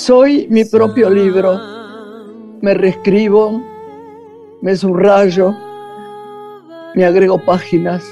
[0.00, 1.60] Soy mi propio libro.
[2.62, 3.62] Me reescribo,
[4.62, 5.54] me subrayo,
[6.94, 8.02] me agrego páginas,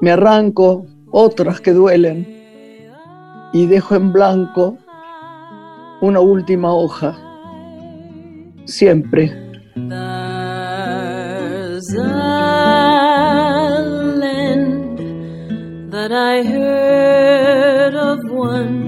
[0.00, 2.26] me arranco otras que duelen
[3.52, 4.76] y dejo en blanco
[6.00, 7.16] una última hoja.
[8.64, 9.32] Siempre.
[15.90, 18.83] that I heard of once in a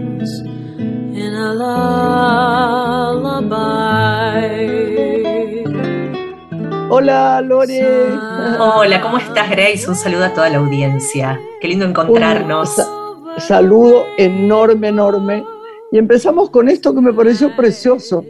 [6.88, 8.10] Hola, Lore.
[8.58, 9.88] Hola, ¿cómo estás, Grace?
[9.88, 11.38] Un saludo a toda la audiencia.
[11.60, 12.76] Qué lindo encontrarnos.
[12.78, 15.44] Un saludo enorme, enorme.
[15.92, 18.24] Y empezamos con esto que me pareció precioso.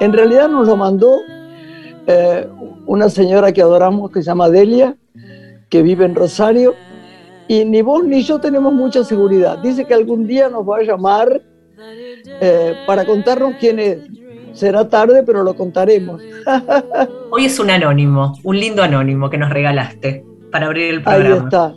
[0.00, 1.18] En realidad nos lo mandó
[2.06, 2.46] eh,
[2.86, 4.96] una señora que adoramos que se llama Delia,
[5.70, 6.74] que vive en Rosario
[7.48, 9.58] y ni vos ni yo tenemos mucha seguridad.
[9.58, 11.40] Dice que algún día nos va a llamar
[12.40, 13.98] eh, para contarnos quién es.
[14.52, 16.20] Será tarde, pero lo contaremos.
[17.30, 21.34] Hoy es un anónimo, un lindo anónimo que nos regalaste para abrir el programa.
[21.34, 21.74] Ahí está.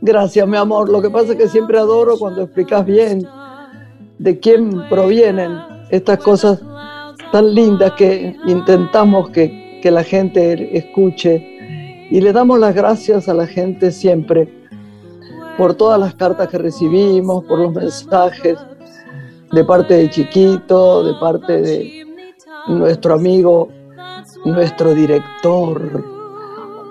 [0.00, 0.88] Gracias, mi amor.
[0.88, 3.26] Lo que pasa es que siempre adoro cuando explicas bien
[4.18, 5.58] de quién provienen
[5.90, 6.60] estas cosas
[7.32, 12.06] tan lindas que intentamos que, que la gente escuche.
[12.10, 14.52] Y le damos las gracias a la gente siempre
[15.56, 18.58] por todas las cartas que recibimos, por los mensajes
[19.54, 22.06] de parte de Chiquito, de parte de
[22.66, 23.68] nuestro amigo,
[24.44, 26.04] nuestro director,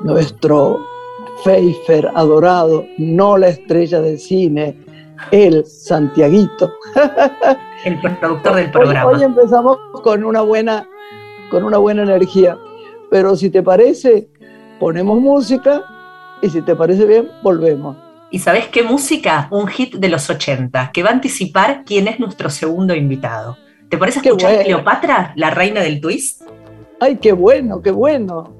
[0.04, 0.80] nuestro
[1.44, 4.78] Pfeiffer adorado, no la estrella del cine,
[5.32, 6.72] el Santiaguito.
[7.84, 9.12] El productor del programa.
[9.12, 10.88] Hoy, empezamos con una buena,
[11.52, 12.58] con una buena energía,
[13.12, 14.30] pero si te parece,
[14.80, 15.84] ponemos música
[16.42, 17.98] y si te parece bien, volvemos.
[18.34, 19.48] ¿Y sabes qué música?
[19.52, 23.60] Un hit de los 80, que va a anticipar quién es nuestro segundo invitado.
[23.90, 26.42] ¿Te parece escuchar Cleopatra, la reina del twist?
[27.00, 28.58] ¡Ay, qué bueno, qué bueno!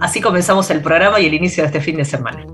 [0.00, 2.46] Así comenzamos el programa y el inicio de este fin de semana.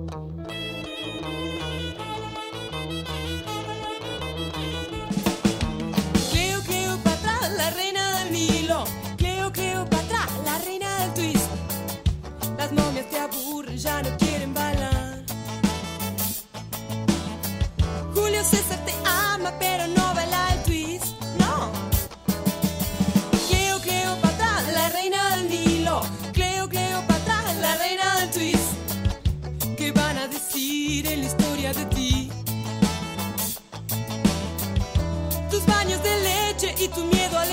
[36.94, 37.50] tu miedo al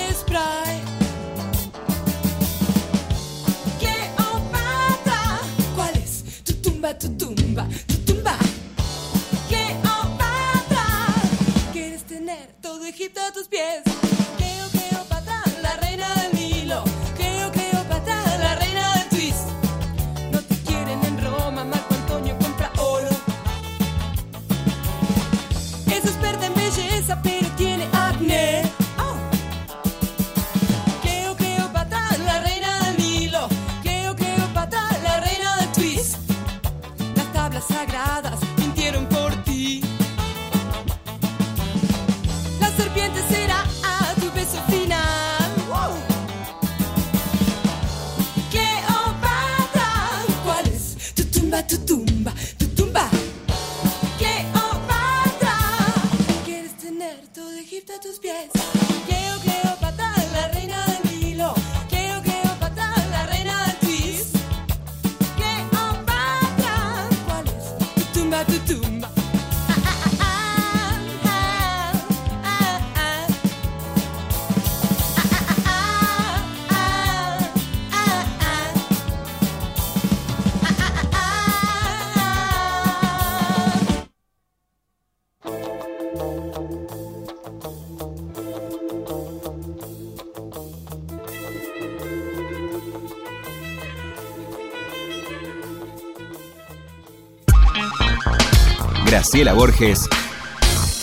[99.06, 100.08] Graciela Borges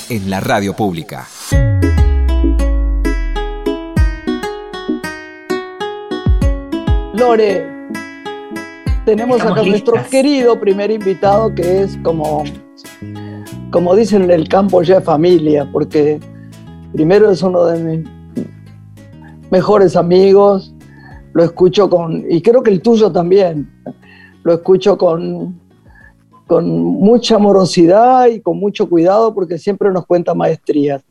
[0.10, 1.28] en la radio pública.
[7.14, 7.66] Lore,
[9.06, 12.44] tenemos acá a nuestro querido primer invitado que es como,
[13.72, 16.20] como dicen en el campo ya familia, porque
[16.92, 18.10] primero es uno de mis
[19.52, 20.74] mejores amigos,
[21.34, 23.72] lo escucho con, y creo que el tuyo también,
[24.44, 25.63] lo escucho con
[26.54, 31.02] con mucha amorosidad y con mucho cuidado porque siempre nos cuenta maestrías.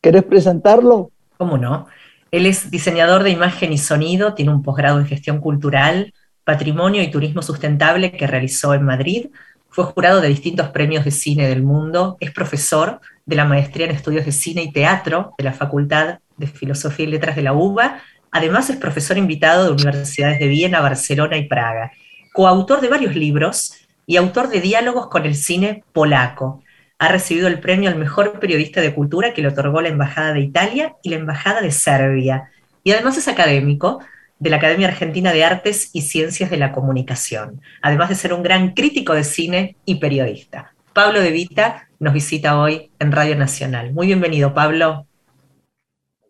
[0.00, 1.12] ¿Querés presentarlo?
[1.36, 1.86] ¿Cómo no?
[2.32, 6.12] Él es diseñador de imagen y sonido, tiene un posgrado en gestión cultural,
[6.42, 9.26] patrimonio y turismo sustentable que realizó en Madrid,
[9.68, 13.92] fue jurado de distintos premios de cine del mundo, es profesor de la maestría en
[13.92, 18.00] estudios de cine y teatro de la Facultad de Filosofía y Letras de la UBA,
[18.32, 21.92] además es profesor invitado de universidades de Viena, Barcelona y Praga,
[22.32, 26.62] coautor de varios libros y autor de diálogos con el cine polaco.
[26.98, 30.40] Ha recibido el premio al mejor periodista de cultura que le otorgó la Embajada de
[30.40, 32.50] Italia y la Embajada de Serbia.
[32.82, 34.00] Y además es académico
[34.38, 38.42] de la Academia Argentina de Artes y Ciencias de la Comunicación, además de ser un
[38.42, 40.72] gran crítico de cine y periodista.
[40.94, 43.92] Pablo De Vita nos visita hoy en Radio Nacional.
[43.92, 45.06] Muy bienvenido, Pablo.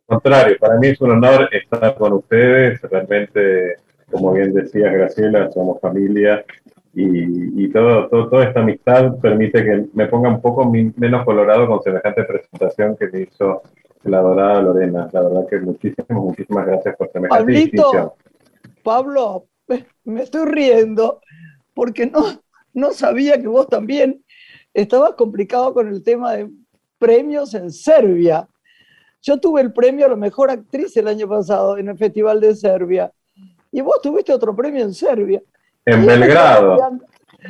[0.09, 2.83] Al contrario, para mí es un honor estar con ustedes.
[2.83, 3.77] Realmente,
[4.11, 6.45] como bien decía Graciela, somos familia
[7.01, 12.25] y, todo, toda esta amistad permite que me ponga un poco menos colorado con semejante
[12.25, 13.63] presentación que me hizo
[14.03, 15.09] la adorada Lorena.
[15.13, 18.17] La verdad que muchísimas, muchísimas gracias por semejante Pablito,
[18.83, 19.47] Pablo,
[20.05, 21.21] me estoy riendo
[21.75, 22.41] porque no,
[22.73, 24.25] no sabía que vos también
[24.75, 26.51] estabas complicado con el tema de
[26.99, 28.49] premios en Serbia.
[29.23, 32.57] Yo tuve el premio a la mejor actriz el año pasado en el Festival de
[32.57, 33.13] Serbia.
[33.71, 35.41] Y vos tuviste otro premio en Serbia.
[35.89, 36.99] En Belgrado.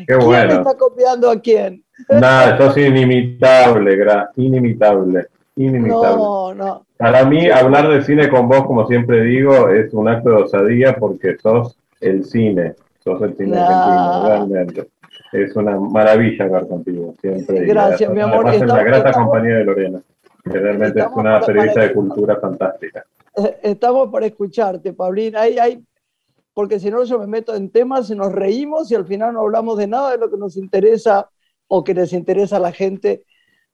[0.07, 1.83] Qué ¿Quién está copiando a quién?
[2.09, 5.27] Nada, sos inimitable, gra inimitable,
[5.57, 6.23] inimitable.
[6.23, 6.87] No, no.
[6.97, 10.97] Para mí, hablar de cine con vos, como siempre digo, es un acto de osadía
[10.97, 14.89] porque sos el cine, sos el cine argentino, realmente.
[15.33, 17.67] Es una maravilla hablar contigo, siempre.
[17.67, 18.55] Gracias, mi amor.
[18.55, 20.01] en la grata compañía de Lorena,
[20.45, 23.05] que realmente es una periodista de cultura fantástica.
[23.63, 25.43] Estamos para escucharte, Paulina.
[25.43, 25.85] Hay, hay
[26.59, 29.43] porque si no yo me meto en temas y nos reímos y al final no
[29.43, 31.31] hablamos de nada de lo que nos interesa
[31.69, 33.23] o que les interesa a la gente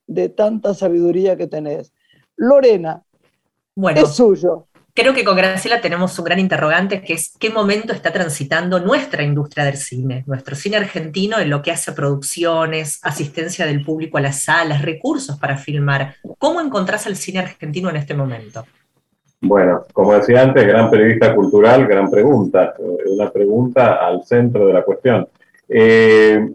[0.07, 1.95] de tanta sabiduría que tenés.
[2.37, 3.03] Lorena,
[3.75, 4.67] bueno, es suyo.
[4.93, 9.23] Creo que con Graciela tenemos un gran interrogante, que es qué momento está transitando nuestra
[9.23, 14.19] industria del cine, nuestro cine argentino en lo que hace a producciones, asistencia del público
[14.19, 16.17] a las salas, recursos para filmar.
[16.37, 18.67] ¿Cómo encontrás al cine argentino en este momento?
[19.47, 22.75] Bueno, como decía antes, gran periodista cultural, gran pregunta,
[23.07, 25.29] una pregunta al centro de la cuestión.
[25.69, 26.49] Eh,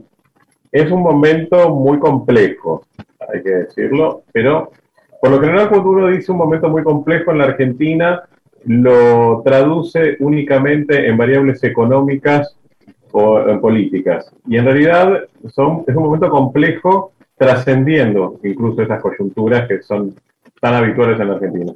[0.71, 2.86] es un momento muy complejo,
[3.31, 4.71] hay que decirlo, pero
[5.21, 8.24] por lo general cuando uno dice un momento muy complejo en la Argentina,
[8.65, 12.57] lo traduce únicamente en variables económicas
[13.12, 14.31] o en políticas.
[14.47, 20.15] Y en realidad son, es un momento complejo trascendiendo incluso esas coyunturas que son
[20.59, 21.74] tan habituales en la Argentina.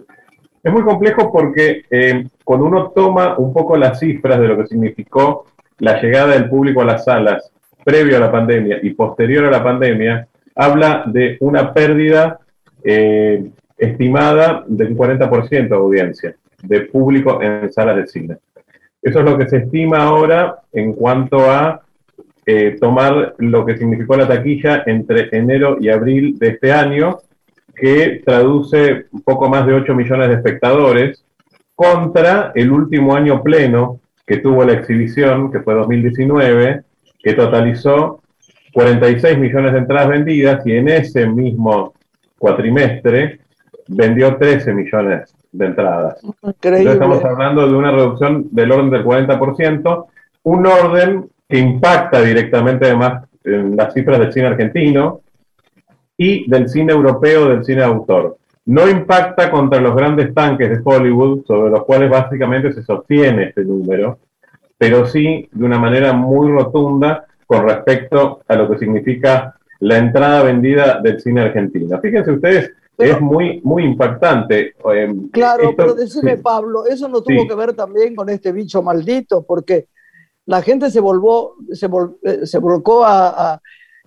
[0.63, 4.67] Es muy complejo porque eh, cuando uno toma un poco las cifras de lo que
[4.67, 5.45] significó
[5.79, 7.51] la llegada del público a las salas
[7.83, 10.25] previo a la pandemia y posterior a la pandemia,
[10.55, 12.39] habla de una pérdida
[12.81, 18.37] eh, estimada del 40% de audiencia de público en salas de cine.
[19.01, 21.81] Eso es lo que se estima ahora en cuanto a
[22.45, 27.19] eh, tomar lo que significó la taquilla entre enero y abril de este año
[27.75, 31.23] que traduce un poco más de 8 millones de espectadores,
[31.75, 36.83] contra el último año pleno que tuvo la exhibición, que fue 2019,
[37.21, 38.21] que totalizó
[38.73, 41.93] 46 millones de entradas vendidas y en ese mismo
[42.37, 43.39] cuatrimestre
[43.87, 46.19] vendió 13 millones de entradas.
[46.23, 50.05] Entonces estamos hablando de una reducción del orden del 40%,
[50.43, 55.21] un orden que impacta directamente además en las cifras del cine argentino,
[56.17, 58.37] y del cine europeo, del cine de autor.
[58.65, 63.65] No impacta contra los grandes tanques de Hollywood, sobre los cuales básicamente se sostiene este
[63.65, 64.19] número,
[64.77, 70.43] pero sí de una manera muy rotunda con respecto a lo que significa la entrada
[70.43, 71.99] vendida del cine argentino.
[71.99, 74.73] Fíjense ustedes, es muy, muy impactante.
[74.93, 79.43] Em, claro, pero decime, Pablo, eso no tuvo que ver también con este bicho maldito,
[79.43, 79.87] porque
[80.45, 81.87] la gente se, volvó, se,
[82.23, 83.59] eh, se volcó a,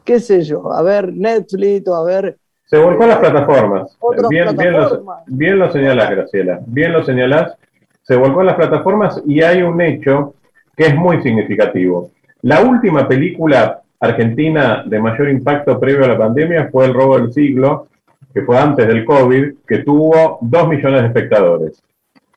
[0.06, 2.38] qué sé yo, a ver Netflix o a ver...
[2.64, 3.96] Se volcó a las plataformas.
[4.30, 6.60] Bien, bien, lo, bien lo señalás, Graciela.
[6.66, 7.54] Bien lo señalás.
[8.02, 10.34] Se volcó a las plataformas y hay un hecho
[10.76, 12.10] que es muy significativo.
[12.42, 17.32] La última película argentina de mayor impacto previo a la pandemia fue El robo del
[17.32, 17.88] siglo,
[18.32, 21.82] que fue antes del COVID, que tuvo dos millones de espectadores.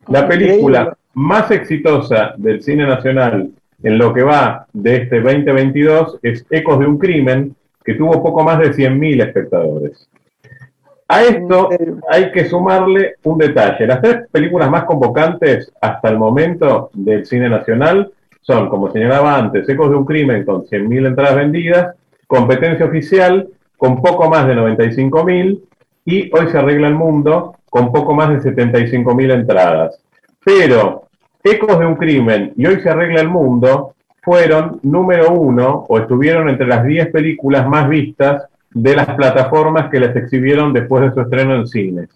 [0.08, 3.52] La película más exitosa del cine nacional
[3.84, 8.44] en lo que va de este 2022 es Ecos de un Crimen, que tuvo poco
[8.44, 10.10] más de 100.000 espectadores.
[11.08, 11.70] A esto
[12.10, 13.88] hay que sumarle un detalle.
[13.88, 19.68] Las tres películas más convocantes hasta el momento del cine nacional son, como señalaba antes,
[19.68, 21.96] Ecos de un Crimen con 100.000 entradas vendidas,
[22.28, 25.62] Competencia Oficial con poco más de 95.000
[26.06, 30.00] y Hoy se arregla el mundo con poco más de 75 mil entradas.
[30.44, 31.08] Pero
[31.44, 36.50] Ecos de un crimen y Hoy se arregla el mundo fueron número uno o estuvieron
[36.50, 41.22] entre las 10 películas más vistas de las plataformas que las exhibieron después de su
[41.22, 42.10] estreno en cines.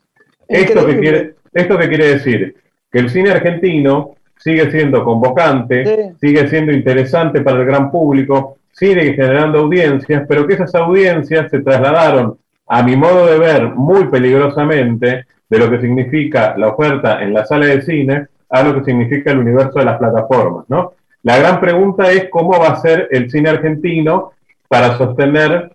[0.48, 2.56] ¿Esto qué, quiere, ¿Esto quiere decir?
[2.92, 9.14] Que el cine argentino sigue siendo convocante, sigue siendo interesante para el gran público, sigue
[9.14, 15.26] generando audiencias, pero que esas audiencias se trasladaron, a mi modo de ver, muy peligrosamente
[15.50, 19.32] de lo que significa la oferta en la sala de cine a lo que significa
[19.32, 20.94] el universo de las plataformas, ¿no?
[21.24, 24.34] La gran pregunta es cómo va a ser el cine argentino
[24.68, 25.72] para sostener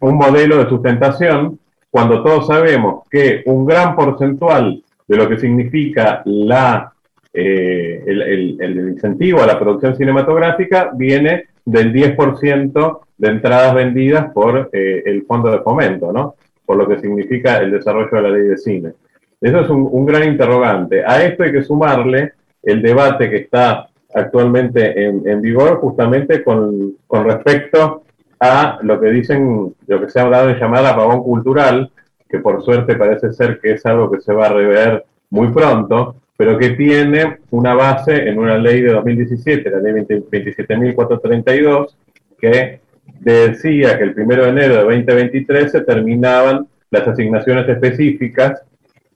[0.00, 1.58] un modelo de sustentación
[1.90, 6.92] cuando todos sabemos que un gran porcentual de lo que significa la,
[7.32, 15.02] eh, el, incentivo a la producción cinematográfica viene del 10% de entradas vendidas por eh,
[15.06, 16.34] el fondo de fomento, ¿no?
[16.64, 18.92] por lo que significa el desarrollo de la ley de cine.
[19.40, 21.04] Eso es un, gran interrogante.
[21.04, 28.02] A esto hay que sumarle el debate que está actualmente en, vigor justamente con, respecto
[28.40, 31.90] a lo que dicen, lo que se ha hablado de llamar apagón cultural,
[32.28, 36.16] que por suerte parece ser que es algo que se va a rever muy pronto,
[36.36, 41.94] pero que tiene una base en una ley de 2017, la ley 27.432,
[42.38, 42.80] que
[43.20, 48.62] decía que el 1 de enero de 2023 se terminaban las asignaciones específicas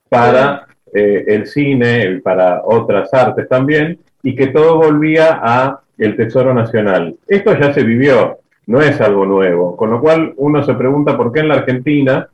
[0.08, 6.16] para eh, el cine, y para otras artes también, y que todo volvía a el
[6.16, 7.16] Tesoro Nacional.
[7.26, 11.32] Esto ya se vivió, no es algo nuevo, con lo cual uno se pregunta por
[11.32, 12.28] qué en la Argentina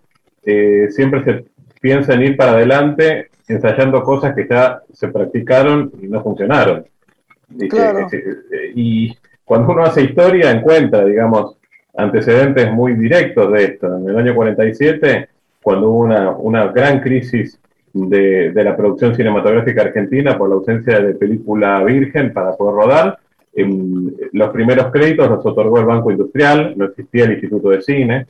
[0.45, 1.45] eh, siempre se
[1.81, 6.85] piensa en ir para adelante ensayando cosas que ya se practicaron y no funcionaron.
[7.59, 7.69] Y,
[8.75, 11.57] y cuando uno hace historia encuentra, digamos,
[11.97, 13.97] antecedentes muy directos de esto.
[13.97, 15.28] En el año 47,
[15.62, 17.59] cuando hubo una, una gran crisis
[17.96, 23.18] de, la producción cinematográfica argentina por la ausencia de película virgen para poder rodar.
[24.32, 28.26] los primeros créditos los otorgó el Banco Industrial, no existía el Instituto de Cine,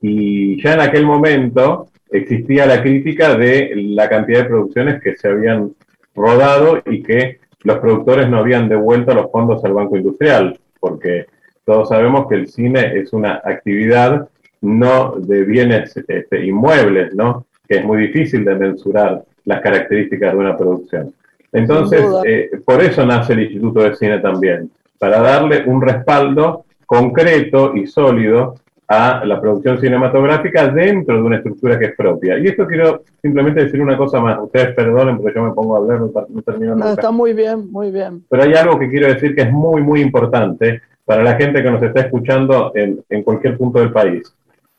[0.00, 5.28] y ya en aquel momento existía la crítica de la cantidad de producciones que se
[5.28, 5.72] habían
[6.14, 11.26] rodado y que los productores no habían devuelto los fondos al Banco Industrial, porque
[11.64, 14.28] todos sabemos que el cine es una actividad
[14.60, 17.46] no de bienes este, inmuebles, ¿no?
[17.68, 21.12] Que es muy difícil de mensurar las características de una producción.
[21.52, 27.74] Entonces, eh, por eso nace el Instituto de Cine también, para darle un respaldo concreto
[27.74, 28.56] y sólido
[28.88, 32.38] a la producción cinematográfica dentro de una estructura que es propia.
[32.38, 34.38] Y esto quiero simplemente decir una cosa más.
[34.38, 36.92] Ustedes perdonen porque yo me pongo a hablar, no, termino nada.
[36.92, 38.24] está muy bien, muy bien.
[38.28, 41.70] Pero hay algo que quiero decir que es muy, muy importante para la gente que
[41.70, 44.32] nos está escuchando en, en cualquier punto del país.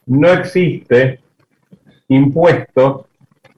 [0.06, 1.20] No existe
[2.10, 3.08] impuesto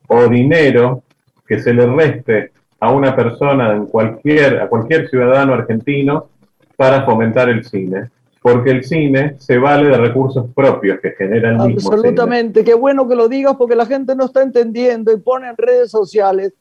[0.08, 1.03] o dinero
[1.48, 6.27] que se le reste a una persona, en cualquier, a cualquier ciudadano argentino,
[6.75, 8.10] para fomentar el cine.
[8.41, 13.08] Porque el cine se vale de recursos propios que genera el mismo Absolutamente, qué bueno
[13.08, 16.53] que lo digas porque la gente no está entendiendo y pone en redes sociales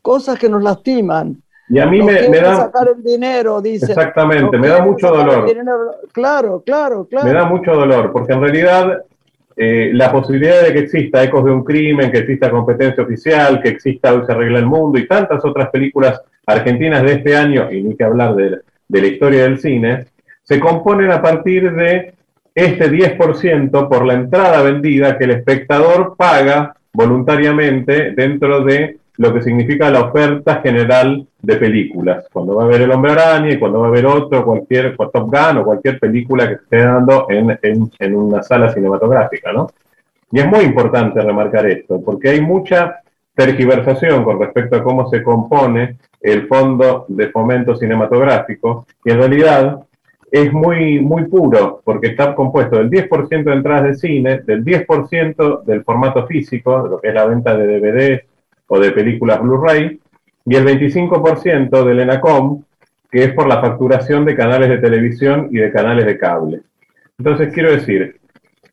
[0.00, 1.42] cosas que nos lastiman.
[1.68, 2.56] Y a mí me, me, da...
[2.56, 3.92] sacar el dinero, dice.
[3.92, 5.46] Exactamente, me da mucho dolor.
[6.12, 7.26] Claro, claro, claro.
[7.26, 9.02] Me da mucho dolor, porque en realidad
[9.60, 13.70] eh, la posibilidad de que exista Ecos de un Crimen, que exista Competencia Oficial, que
[13.70, 17.82] exista Hoy se arregla el mundo y tantas otras películas argentinas de este año, y
[17.82, 20.06] ni que hablar de, de la historia del cine,
[20.44, 22.14] se componen a partir de
[22.54, 29.42] este 10% por la entrada vendida que el espectador paga voluntariamente dentro de lo que
[29.42, 32.26] significa la oferta general de películas.
[32.32, 35.12] Cuando va a ver El Hombre Araña y cuando va a ver otro, cualquier Top
[35.12, 39.68] Gun o cualquier película que esté dando en, en, una sala cinematográfica, ¿no?
[40.30, 43.00] Y es muy importante remarcar esto, porque hay mucha
[43.34, 49.80] tergiversación con respecto a cómo se compone el fondo de fomento cinematográfico, y en realidad
[50.30, 55.64] es muy, muy puro, porque está compuesto del 10% de entradas de cine, del 10%
[55.64, 58.37] del formato físico, lo que es la venta de DVDs
[58.68, 60.00] o de películas Blu-ray,
[60.46, 62.62] y el 25% del ENACOM,
[63.10, 66.60] que es por la facturación de canales de televisión y de canales de cable.
[67.18, 68.20] Entonces, quiero decir,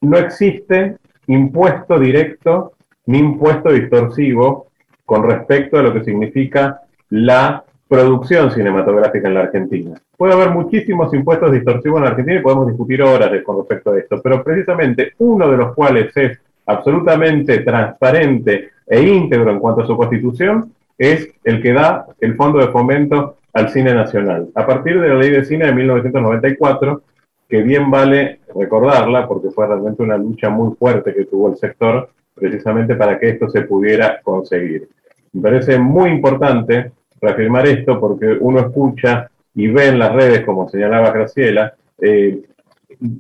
[0.02, 0.98] no existe
[1.28, 2.74] impuesto directo
[3.08, 4.68] ni impuesto distorsivo
[5.06, 10.02] con respecto a lo que significa la producción cinematográfica en la Argentina.
[10.18, 14.00] Puede haber muchísimos impuestos distorsivos en la Argentina y podemos discutir horas con respecto a
[14.00, 19.88] esto, pero precisamente uno de los cuales es absolutamente transparente e íntegro en cuanto a
[19.88, 24.50] su constitución, es el que da el Fondo de Fomento al Cine Nacional.
[24.56, 27.02] A partir de la Ley de Cine de 1994,
[27.48, 32.10] que bien vale recordarla, porque fue realmente una lucha muy fuerte que tuvo el sector
[32.34, 34.90] precisamente para que esto se pudiera conseguir.
[35.34, 36.92] Me parece muy importante
[37.22, 42.42] reafirmar esto porque uno escucha y ve en las redes, como señalaba Graciela, eh,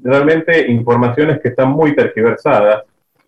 [0.03, 2.83] realmente informaciones que están muy tergiversadas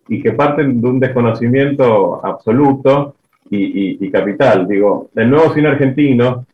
[0.08, 3.16] y que parten de un desconocimiento absoluto
[3.50, 4.68] y, capital.
[4.68, 6.46] Digo, el nuevo cine argentino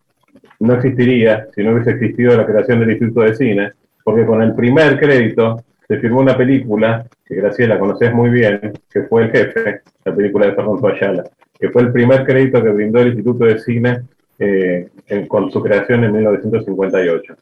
[0.60, 3.72] no existiría si no hubiese existido la creación del Instituto de Cine,
[4.03, 9.03] porque con el primer crédito se firmó una película, que Graciela conoces muy bien, que
[9.03, 11.24] fue El Jefe, la película de Fernando Ayala,
[11.60, 14.01] que fue el primer crédito que brindó el Instituto de Cine
[14.39, 14.88] eh,
[15.27, 17.36] con su creación en 1958.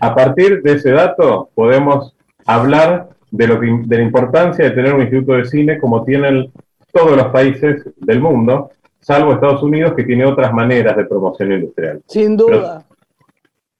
[0.00, 2.14] A partir de ese dato podemos
[2.46, 6.50] hablar de, lo de la importancia de tener un instituto de cine como tienen
[6.92, 8.70] todos los países del mundo,
[9.00, 12.02] salvo Estados Unidos, que tiene otras maneras de promoción industrial.
[12.08, 12.84] Sin duda.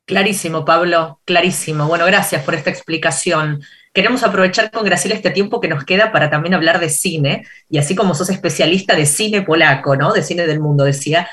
[0.04, 1.86] clarísimo, Pablo, clarísimo.
[1.86, 3.60] Bueno, gracias por esta explicación.
[3.92, 7.78] Queremos aprovechar con Graciela este tiempo que nos queda para también hablar de cine, y
[7.78, 10.12] así como sos especialista de cine polaco, ¿no?
[10.12, 11.28] De cine del mundo, decía,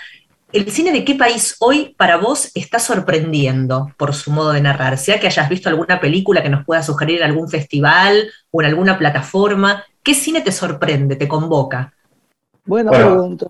[0.55, 4.97] ¿El cine de qué país hoy para vos está sorprendiendo por su modo de narrar?
[4.97, 8.67] Sea que hayas visto alguna película que nos pueda sugerir en algún festival o en
[8.69, 9.83] alguna plataforma.
[10.01, 11.91] ¿Qué cine te sorprende, te convoca?
[12.63, 13.47] Buena pregunta.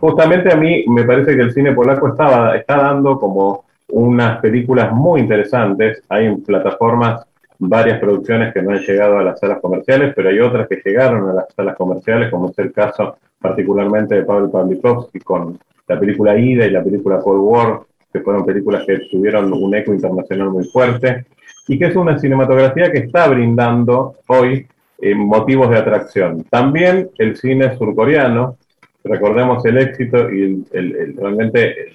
[0.00, 4.90] Justamente a mí me parece que el cine polaco estaba, está dando como unas películas
[4.90, 6.02] muy interesantes.
[6.08, 7.24] Hay en plataformas
[7.60, 11.30] varias producciones que no han llegado a las salas comerciales, pero hay otras que llegaron
[11.30, 16.38] a las salas comerciales, como es el caso particularmente de Pavel Pavlikovsky con la película
[16.38, 17.80] Ida y la película Cold War,
[18.12, 21.26] que fueron películas que tuvieron un eco internacional muy fuerte,
[21.66, 24.66] y que es una cinematografía que está brindando hoy
[25.00, 26.44] eh, motivos de atracción.
[26.50, 28.56] También el cine surcoreano,
[29.04, 30.64] recordemos el éxito y
[31.16, 31.94] realmente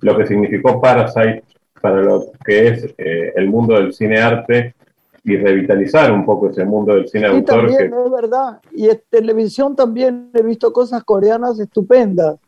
[0.00, 1.44] lo que significó Parasite
[1.80, 4.74] para lo que es eh, el mundo del cine arte
[5.24, 7.66] y revitalizar un poco ese mundo del cine autor.
[7.66, 8.60] También, es verdad.
[8.72, 12.38] Y en televisión también he visto cosas coreanas estupendas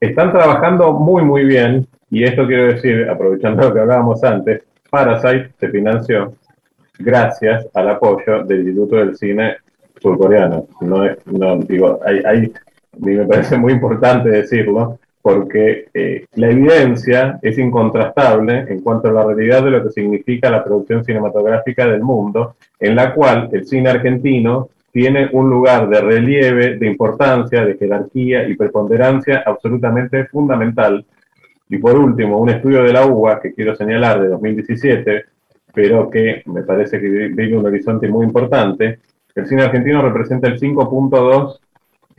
[0.00, 5.52] están trabajando muy, muy bien, y esto quiero decir, aprovechando lo que hablábamos antes, Parasite
[5.58, 6.34] se financió
[6.98, 9.56] gracias al apoyo del Instituto del Cine
[10.00, 10.68] Surcoreano.
[10.80, 12.52] No no, digo, hay, hay,
[12.98, 19.24] me parece muy importante decirlo, porque eh, la evidencia es incontrastable en cuanto a la
[19.24, 23.90] realidad de lo que significa la producción cinematográfica del mundo, en la cual el cine
[23.90, 31.04] argentino tiene un lugar de relieve, de importancia, de jerarquía y preponderancia absolutamente fundamental.
[31.70, 35.24] Y por último, un estudio de la UBA que quiero señalar de 2017,
[35.74, 39.00] pero que me parece que vive un horizonte muy importante.
[39.34, 41.58] El cine argentino representa el 5.2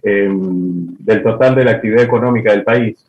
[0.03, 3.05] em, del total de la actividad económica del país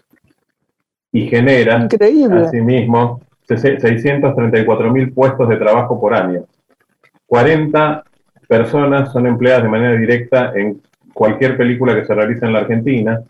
[1.13, 2.47] y genera Increíble.
[2.47, 6.45] asimismo 634 mil puestos de trabajo por año.
[7.27, 8.05] 40
[8.47, 10.81] personas son empleadas de manera directa en
[11.13, 13.21] cualquier película que se realice en la Argentina.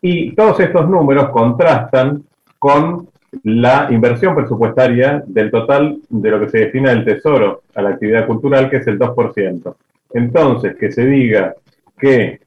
[0.00, 2.22] Y todos estos números contrastan
[2.58, 3.08] con
[3.44, 8.26] la inversión presupuestaria del total de lo que se destina del tesoro a la actividad
[8.26, 9.74] cultural, que es el 2%.
[10.12, 11.54] Entonces, que se diga
[11.98, 12.40] que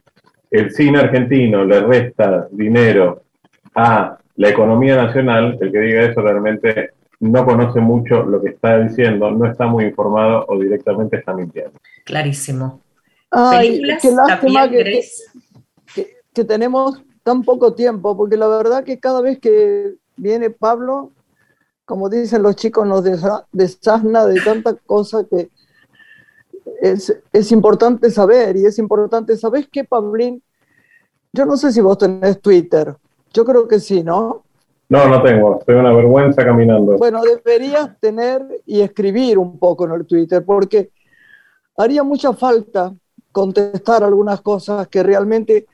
[0.52, 3.24] el cine argentino le resta dinero
[3.76, 8.80] a la economía nacional, el que diga eso realmente no conoce mucho lo que está
[8.80, 11.80] diciendo, no está muy informado o directamente está mintiendo.
[12.04, 12.82] Clarísimo.
[13.32, 15.02] Ay, qué lástima que,
[16.34, 21.12] que, tenemos tan poco tiempo, porque la verdad que cada vez que viene Pablo,
[21.86, 23.04] como dicen los chicos, nos
[23.52, 25.50] desasna de tanta cosa que
[26.82, 28.58] es, es importante saber.
[28.58, 30.42] Y es importante, ¿sabes qué, Pablín?
[31.34, 32.96] Yo no sé si vos tenés Twitter.
[33.34, 34.44] Yo creo que sí, ¿no?
[34.88, 36.98] No, no tengo, estoy una vergüenza caminando.
[36.98, 40.92] Bueno, deberías tener y escribir un poco en el Twitter, porque
[41.76, 42.94] haría mucha falta
[43.32, 45.66] contestar algunas cosas que realmente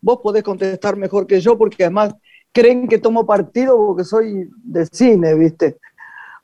[0.00, 2.14] vos podés contestar mejor que yo, porque además
[2.52, 5.78] creen que tomo partido porque soy de cine, ¿viste?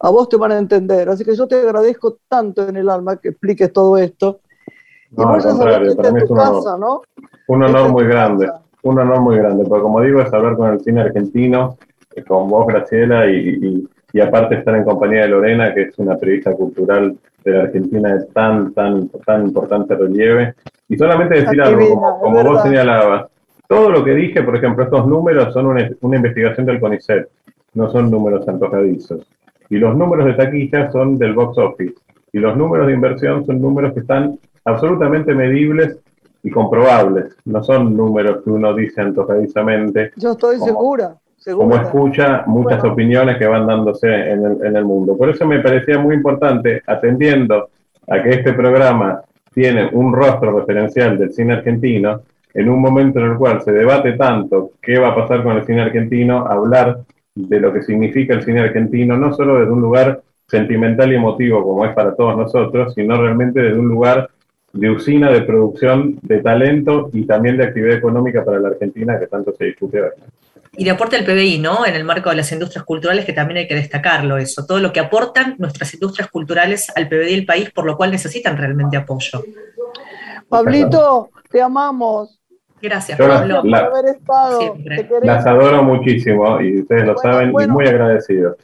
[0.00, 1.08] A vos te van a entender.
[1.08, 4.40] Así que yo te agradezco tanto en el alma que expliques todo esto.
[5.16, 7.02] No, al contrario, para mí es un honor,
[7.46, 8.50] un honor muy grande.
[8.82, 11.76] Un honor muy grande, porque como digo, es hablar con el cine argentino
[12.22, 16.54] con vos, Graciela, y, y, aparte estar en compañía de Lorena, que es una periodista
[16.54, 20.54] cultural de la Argentina de tan, tan, tan importante relieve.
[20.88, 23.26] Y solamente decir algo, como, vos señalabas,
[23.68, 27.28] todo lo que dije, por ejemplo, estos números son una, una investigación del CONICET,
[27.74, 29.26] no son números antojadizos.
[29.68, 31.94] Y los números de taquilla son del box office.
[32.32, 35.98] Y los números de inversión son números que están absolutamente medibles
[36.42, 37.36] y comprobables.
[37.44, 40.12] No son números que uno dice antojadizamente.
[40.16, 41.16] Yo estoy segura
[41.54, 45.16] como escucha muchas opiniones que van dándose en el, en el mundo.
[45.16, 47.68] Por eso me parecía muy importante, atendiendo
[48.08, 49.20] a que este programa
[49.54, 54.12] tiene un rostro referencial del cine argentino, en un momento en el cual se debate
[54.12, 57.00] tanto qué va a pasar con el cine argentino, hablar
[57.36, 61.62] de lo que significa el cine argentino, no solo desde un lugar sentimental y emotivo
[61.62, 64.30] como es para todos nosotros, sino realmente desde un lugar
[64.72, 69.26] de usina de producción de talento y también de actividad económica para la Argentina que
[69.26, 70.10] tanto se discute hoy.
[70.78, 71.86] Y de aporte al PBI, ¿no?
[71.86, 74.92] En el marco de las industrias culturales, que también hay que destacarlo, eso, todo lo
[74.92, 79.42] que aportan nuestras industrias culturales al PBI del país, por lo cual necesitan realmente apoyo.
[80.48, 82.38] Pablito, te amamos.
[82.88, 83.62] Gracias, Pablo.
[83.62, 84.76] por haber estado.
[85.22, 88.56] Las adoro muchísimo y ustedes lo saben y muy agradecidos.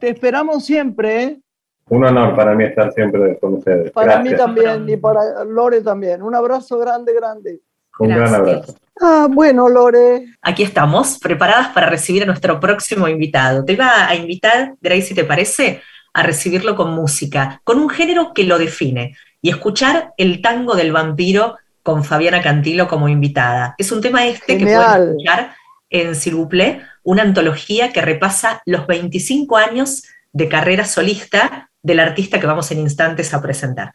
[0.00, 1.40] Te esperamos siempre, ¿eh?
[1.88, 3.92] Un honor para mí estar siempre con ustedes.
[3.92, 6.22] Para mí también y para Lore también.
[6.22, 7.60] Un abrazo grande, grande.
[8.00, 8.74] Un gran abrazo.
[9.00, 10.26] Ah, bueno, Lore.
[10.42, 13.64] Aquí estamos, preparadas para recibir a nuestro próximo invitado.
[13.64, 15.80] Te iba a invitar, Grace, si te parece,
[16.12, 20.92] a recibirlo con música, con un género que lo define, y escuchar el tango del
[20.92, 21.56] vampiro
[21.88, 23.74] con Fabiana Cantilo como invitada.
[23.78, 25.54] Es un tema este que pueden escuchar
[25.88, 32.46] en Silbuple, una antología que repasa los 25 años de carrera solista del artista que
[32.46, 33.94] vamos en instantes a presentar.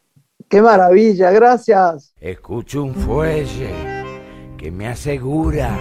[0.50, 1.30] ¡Qué maravilla!
[1.30, 2.16] Gracias.
[2.20, 3.70] Escucho un fuelle
[4.58, 5.78] que me asegura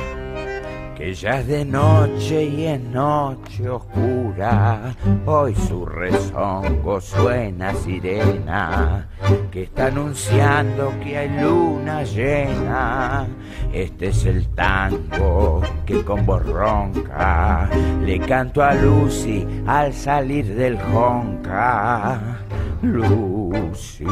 [1.03, 4.95] que ya es de noche y es noche oscura.
[5.27, 9.09] Hoy su rezongo suena sirena
[9.51, 13.27] que está anunciando que hay luna llena.
[13.73, 17.69] Este es el tango que con voz ronca
[18.05, 22.43] le canto a Lucy al salir del jonca.
[22.83, 24.05] Lucy,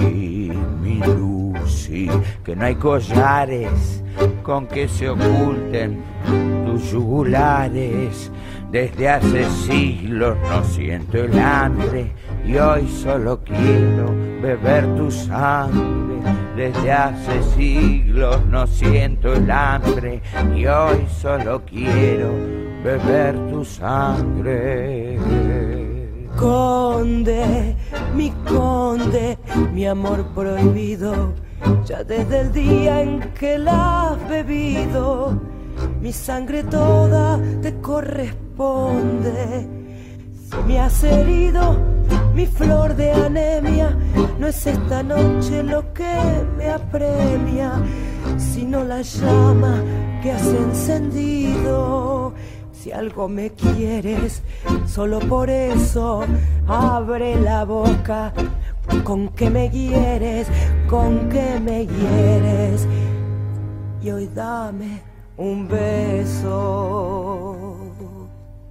[0.80, 2.08] mi Lucy,
[2.44, 4.00] que no hay collares
[4.44, 6.00] con que se oculten
[6.64, 8.30] tus yugulares.
[8.70, 12.12] Desde hace siglos no siento el hambre
[12.46, 16.20] y hoy solo quiero beber tu sangre.
[16.54, 20.22] Desde hace siglos no siento el hambre
[20.56, 22.30] y hoy solo quiero
[22.84, 25.18] beber tu sangre.
[26.36, 27.74] Conde,
[28.14, 29.38] mi conde,
[29.72, 31.32] mi amor prohibido,
[31.86, 35.40] ya desde el día en que la has bebido,
[36.00, 39.66] mi sangre toda te corresponde.
[40.50, 41.76] Si me has herido,
[42.34, 43.96] mi flor de anemia,
[44.38, 46.16] no es esta noche lo que
[46.56, 47.72] me apremia,
[48.36, 49.82] sino la llama
[50.22, 52.34] que has encendido
[52.80, 54.42] si algo me quieres,
[54.86, 56.24] solo por eso
[56.66, 58.32] abre la boca.
[59.04, 60.48] Con que me quieres,
[60.88, 62.88] con que me quieres.
[64.02, 65.02] Y hoy dame
[65.36, 67.56] un beso.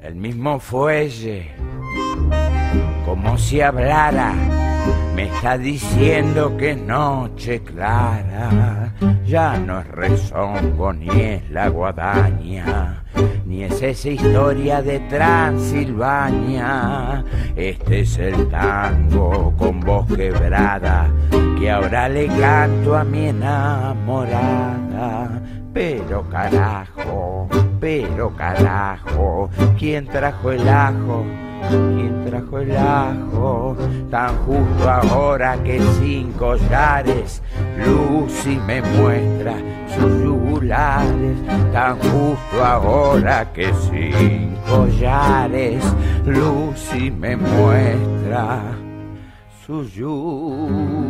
[0.02, 1.52] El mismo fuelle,
[3.06, 4.34] como si hablara,
[5.20, 8.94] me está diciendo que es noche clara.
[9.26, 13.04] Ya no es rezongo ni es la guadaña
[13.46, 17.26] ni es esa historia de Transilvania.
[17.56, 21.10] Este es el tango con voz quebrada
[21.58, 24.80] que ahora le canto a mi enamorada.
[25.74, 27.48] Pero carajo,
[27.80, 31.24] pero carajo, ¿quién trajo el ajo?
[31.68, 33.78] ¿Quién trajo el ajo?
[34.10, 37.44] Tan justo ahora que sin collares
[37.86, 39.54] Lucy me muestra
[39.88, 41.38] sus yugulares.
[41.72, 45.84] Tan justo ahora que sin collares
[46.26, 48.62] Lucy me muestra
[49.66, 51.10] sus yugulares.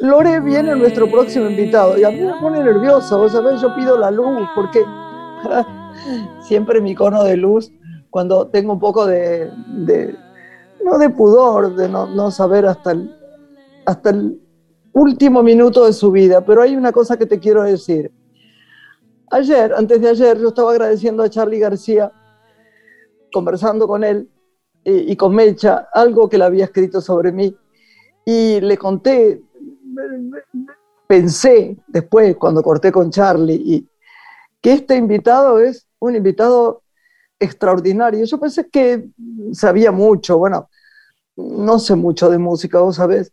[0.00, 3.98] Lore viene nuestro próximo invitado y a mí me pone nervioso, vos sabés, yo pido
[3.98, 4.84] la luz porque
[6.40, 7.72] siempre mi cono de luz
[8.10, 9.50] cuando tengo un poco de,
[10.84, 13.14] no de pudor, de no, saber hasta el,
[13.84, 14.40] hasta el
[14.92, 18.10] último minuto de su vida, pero hay una cosa que te quiero decir.
[19.30, 22.12] Ayer, antes de ayer, yo estaba agradeciendo a Charlie García,
[23.32, 24.30] conversando con él
[24.84, 27.56] y, con Mecha, algo que le había escrito sobre mí,
[28.24, 29.42] y le conté,
[31.08, 33.88] pensé después, cuando corté con Charlie, y
[34.60, 36.82] que este invitado es un invitado
[37.40, 38.24] extraordinario.
[38.24, 39.08] Yo pensé que
[39.52, 40.70] sabía mucho, bueno,
[41.36, 43.32] no sé mucho de música, vos sabés,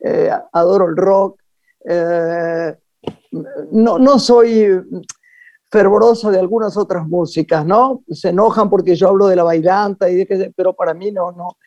[0.00, 1.40] eh, adoro el rock,
[1.84, 2.76] eh,
[3.70, 4.82] no, no soy
[5.70, 8.02] fervorosa de algunas otras músicas, ¿no?
[8.10, 11.32] Se enojan porque yo hablo de la bailanta, y de que, pero para mí no,
[11.32, 11.58] no.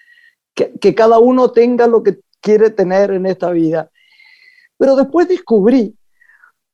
[0.54, 3.90] Que, cada uno tenga lo que quiere tener en esta vida.
[4.78, 5.96] Pero después descubrí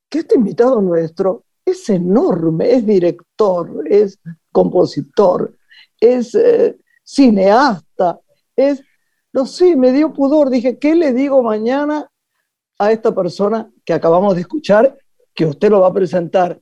[0.08, 4.18] que este invitado nuestro es enorme, es director, es
[4.50, 5.54] compositor,
[6.00, 8.18] es eh, cineasta,
[8.56, 8.82] es,
[9.32, 12.10] no sé, me dio pudor, dije, ¿qué le digo mañana
[12.78, 14.96] a esta persona que acabamos de escuchar,
[15.34, 16.58] que usted lo va a presentar?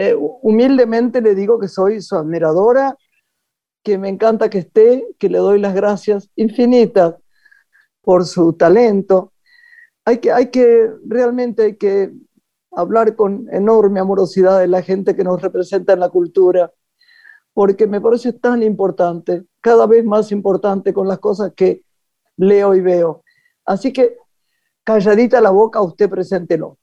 [0.00, 2.96] Eh, humildemente le digo que soy su admiradora,
[3.82, 7.16] que me encanta que esté, que le doy las gracias infinitas
[8.00, 9.32] por su talento.
[10.04, 12.12] Hay que, hay que, realmente hay que
[12.70, 16.72] hablar con enorme amorosidad de la gente que nos representa en la cultura,
[17.52, 21.82] porque me parece tan importante, cada vez más importante con las cosas que
[22.36, 23.24] leo y veo.
[23.64, 24.16] Así que
[24.84, 26.77] calladita la boca, usted preséntelo.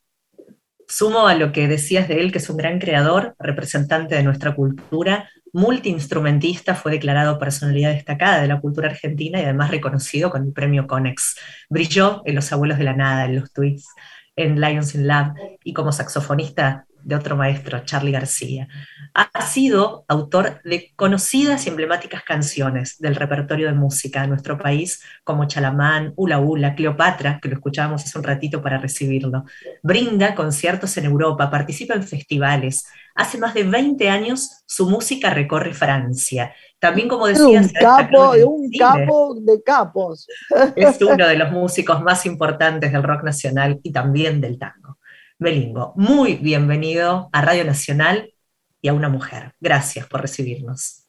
[0.87, 4.55] Sumo a lo que decías de él, que es un gran creador, representante de nuestra
[4.55, 10.53] cultura, multiinstrumentista, fue declarado personalidad destacada de la cultura argentina y además reconocido con el
[10.53, 11.37] premio Conex.
[11.69, 13.87] Brilló en Los Abuelos de la Nada, en los tweets,
[14.35, 18.67] en Lions in Lab y como saxofonista de otro maestro, Charlie García.
[19.13, 25.03] Ha sido autor de conocidas y emblemáticas canciones del repertorio de música de nuestro país,
[25.23, 29.45] como Chalamán, Ula Ula, Cleopatra, que lo escuchábamos hace un ratito para recibirlo.
[29.83, 32.87] Brinda conciertos en Europa, participa en festivales.
[33.13, 36.53] Hace más de 20 años su música recorre Francia.
[36.79, 40.27] También, como decías, un capo, un capo de capos.
[40.75, 44.94] Es uno de los músicos más importantes del rock nacional y también del tango.
[45.37, 48.33] Belingo, muy bienvenido a Radio Nacional
[48.81, 49.53] y a una mujer.
[49.59, 51.05] Gracias por recibirnos.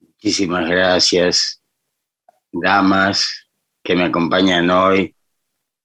[0.00, 1.60] Muchísimas gracias,
[2.52, 3.48] damas
[3.82, 5.12] que me acompañan hoy.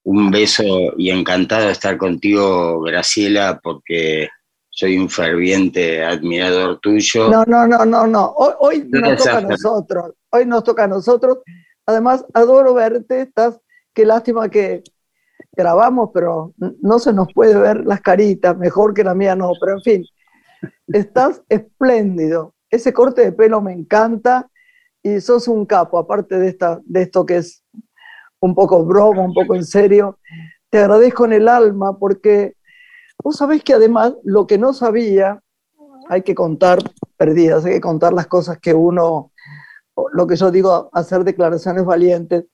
[0.04, 0.64] Un beso
[0.98, 4.30] y encantado de estar contigo, Graciela, porque
[4.70, 7.30] soy un ferviente admirador tuyo.
[7.30, 8.36] No, no, no, no, no.
[8.60, 10.12] Hoy, nos toca a nosotros.
[10.30, 11.40] Hoy nos toca a nosotros.
[11.88, 13.22] Además, adoro verte.
[13.22, 13.60] Estás,
[13.96, 14.84] qué lástima que
[15.56, 19.74] grabamos, pero no se nos puede ver las caritas, mejor que la mía no, pero
[19.78, 20.06] en fin,
[20.88, 22.54] estás espléndido.
[22.70, 24.50] Ese corte de pelo me encanta
[25.04, 27.64] y sos un capo, aparte de, esta, de esto que es
[28.40, 30.20] un poco broma, un poco en serio.
[30.70, 32.56] Te agradezco en el alma porque
[33.24, 35.40] vos sabés que además lo que no sabía,
[36.10, 36.80] hay que contar
[37.16, 39.32] perdidas, hay que contar las cosas que uno,
[40.14, 42.46] lo que yo digo, hacer declaraciones valientes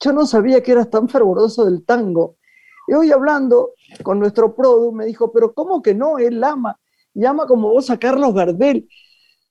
[0.00, 2.36] yo no sabía que eras tan fervoroso del tango.
[2.88, 6.18] Y hoy hablando con nuestro produ me dijo, pero ¿cómo que no?
[6.18, 6.78] Él ama,
[7.14, 8.88] y ama como vos a Carlos Gardel.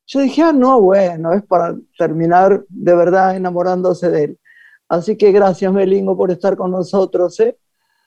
[0.08, 4.40] Yo dije, ah, no, bueno, es para terminar de verdad enamorándose de él.
[4.88, 7.40] Así que gracias, Melingo, por estar con nosotros.
[7.42, 7.58] ¿eh?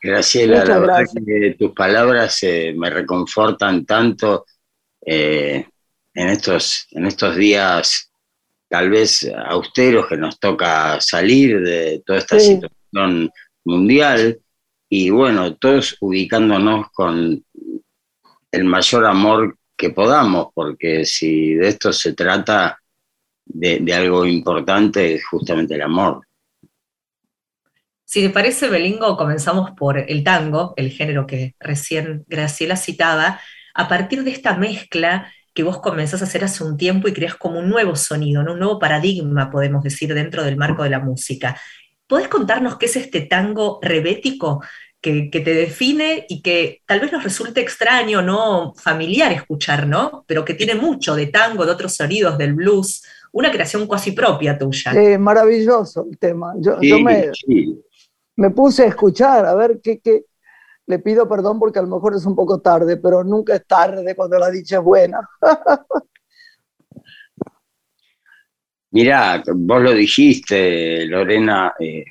[0.02, 4.46] Graciela, la verdad que tus palabras eh, me reconfortan tanto
[5.00, 5.64] eh,
[6.12, 8.11] en, estos, en estos días
[8.72, 13.30] tal vez austeros que nos toca salir de toda esta situación
[13.66, 14.40] mundial
[14.88, 17.44] y bueno, todos ubicándonos con
[18.50, 22.80] el mayor amor que podamos, porque si de esto se trata
[23.44, 26.26] de, algo importante es justamente el amor.
[28.06, 33.38] Si te parece, Belingo, comenzamos por el tango, el género que recién Graciela citaba,
[33.74, 37.34] a partir de esta mezcla que vos comenzás a hacer hace un tiempo y creas
[37.34, 41.56] como un nuevo sonido, un nuevo paradigma, podemos decir, dentro del marco de la música.
[42.06, 44.62] ¿Podés contarnos qué es este tango rebético
[45.00, 50.24] que, te define y que tal vez nos resulte extraño, no familiar escuchar, ¿no?
[50.26, 54.56] Pero que tiene mucho de tango, de otros sonidos, del blues, una creación casi propia
[54.56, 54.92] tuya.
[54.92, 56.54] Eh, maravilloso el tema.
[56.58, 57.30] Yo, me,
[58.36, 60.24] me, puse a escuchar, a ver qué, qué,
[60.86, 64.14] le pido perdón porque a lo mejor es un poco tarde, pero nunca es tarde
[64.14, 65.28] cuando la dicha es buena.
[68.90, 72.04] Mirá, vos lo dijiste, Lorena, eh,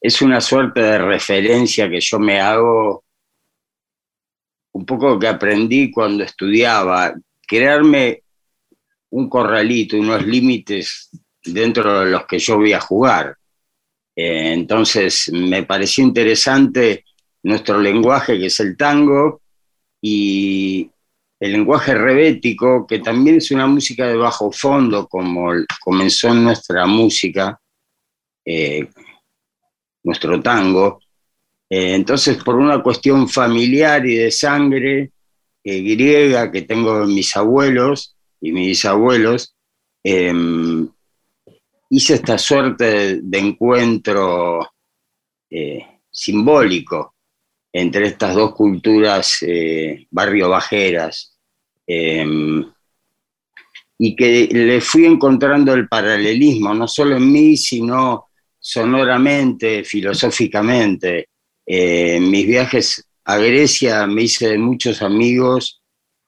[0.00, 3.04] es una suerte de referencia que yo me hago,
[4.72, 7.12] un poco que aprendí cuando estudiaba,
[7.46, 8.22] crearme
[9.10, 11.10] un corralito, unos límites
[11.44, 13.36] dentro de los que yo voy a jugar.
[14.16, 17.04] Eh, entonces me pareció interesante
[17.42, 19.40] nuestro lenguaje, que es el tango,
[20.00, 20.90] y
[21.38, 27.58] el lenguaje rebético, que también es una música de bajo fondo, como comenzó nuestra música,
[28.44, 28.88] eh,
[30.02, 31.00] nuestro tango.
[31.68, 35.12] Eh, entonces, por una cuestión familiar y de sangre
[35.64, 39.54] eh, griega que tengo en mis abuelos, y mis bisabuelos,
[40.02, 40.88] em,
[41.90, 44.66] hice esta suerte de, encuentro
[46.10, 47.14] simbólico
[47.72, 51.36] entre estas dos culturas eh, barrio-bajeras
[51.86, 52.64] em,
[53.98, 58.28] y que le fui encontrando el paralelismo, no solo en mí, sino
[58.58, 61.28] sonoramente, filosóficamente.
[61.66, 65.82] Eh, mis viajes a Grecia me hice de muchos amigos.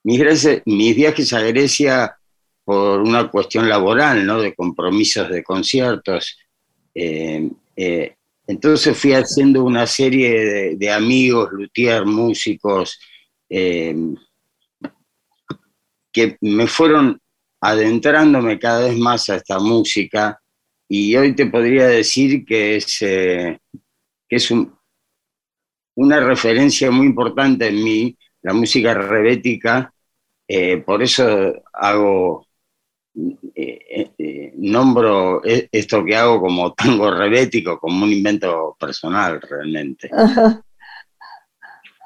[0.05, 0.21] Mis,
[0.67, 2.17] mis viajes a Grecia
[2.65, 4.41] por una cuestión laboral, ¿no?
[4.41, 6.39] de compromisos de conciertos.
[6.95, 12.99] Eh, eh, entonces fui haciendo una serie de, amigos, luthier, músicos,
[16.13, 17.19] que me fueron
[17.61, 20.39] adentrándome cada vez más a esta música.
[20.89, 23.59] Y hoy te podría decir que es, eh,
[24.29, 24.53] que es
[25.95, 29.95] una referencia muy importante en mí, la música rebética,
[30.47, 32.47] eh, por eso hago,
[33.55, 40.11] eh, nombro e, esto que hago como tango rebético, como un invento personal realmente.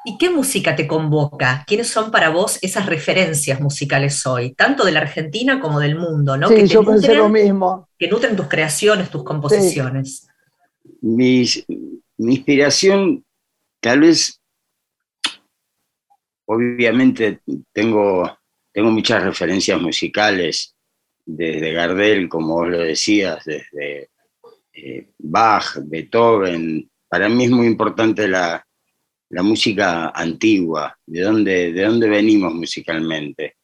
[0.09, 1.65] ¿Y qué música te convoca?
[1.67, 6.37] ¿Quiénes son para vos esas referencias musicales hoy, tanto de la Argentina como del mundo?
[6.37, 6.49] ¿no?
[6.49, 7.89] Sí, yo pensé lo mismo.
[7.99, 10.29] Que nutren tus creaciones, tus composiciones.
[11.01, 11.45] mi
[12.19, 13.25] inspiración,
[13.81, 14.41] tal vez,
[16.47, 17.41] obviamente
[17.73, 18.39] tengo,
[18.73, 20.76] tengo muchas referencias musicales,
[21.27, 24.11] desde Gardel, como vos lo decías, desde
[24.73, 26.89] eh, Bach, Beethoven.
[27.09, 28.65] Para mí es muy importante la,
[29.31, 33.57] la música antigua, de dónde, de dónde venimos musicalmente,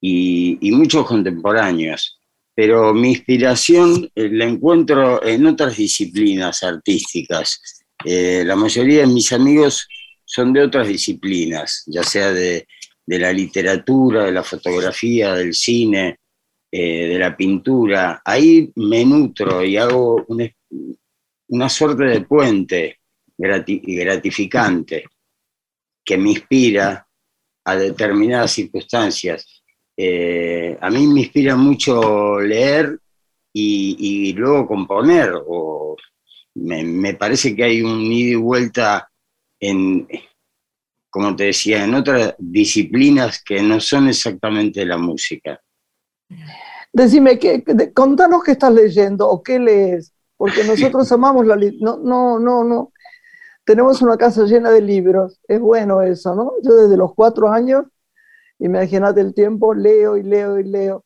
[0.00, 2.18] y, muchos contemporáneos.
[2.54, 7.60] Pero mi inspiración eh, la encuentro en otras disciplinas artísticas.
[8.04, 9.88] Eh, la mayoría de mis amigos
[10.24, 12.66] son de otras disciplinas, ya sea de,
[13.06, 16.18] la literatura, de la fotografía, del cine,
[16.74, 18.22] eh, de la pintura.
[18.24, 20.50] Ahí me nutro y hago una,
[21.48, 22.98] una suerte de puente
[23.36, 25.04] gratificante
[26.04, 27.06] que me inspira
[27.64, 29.62] a determinadas circunstancias.
[29.96, 32.98] Eh, a mí me inspira mucho leer
[33.52, 35.96] y, luego componer, o
[36.54, 39.10] me, parece que hay un ida y vuelta
[39.60, 40.08] en,
[41.10, 45.60] como te decía, en otras disciplinas que no son exactamente la música.
[46.92, 47.64] Decime, ¿qué,
[47.94, 51.56] contanos qué estás leyendo o qué lees, porque nosotros amamos la...
[51.80, 52.92] No, no, no, no
[53.64, 56.52] tenemos una casa llena de libros, es bueno eso, ¿no?
[56.62, 57.84] Yo desde los cuatro años,
[58.58, 61.04] imagínate el tiempo, leo y leo y leo.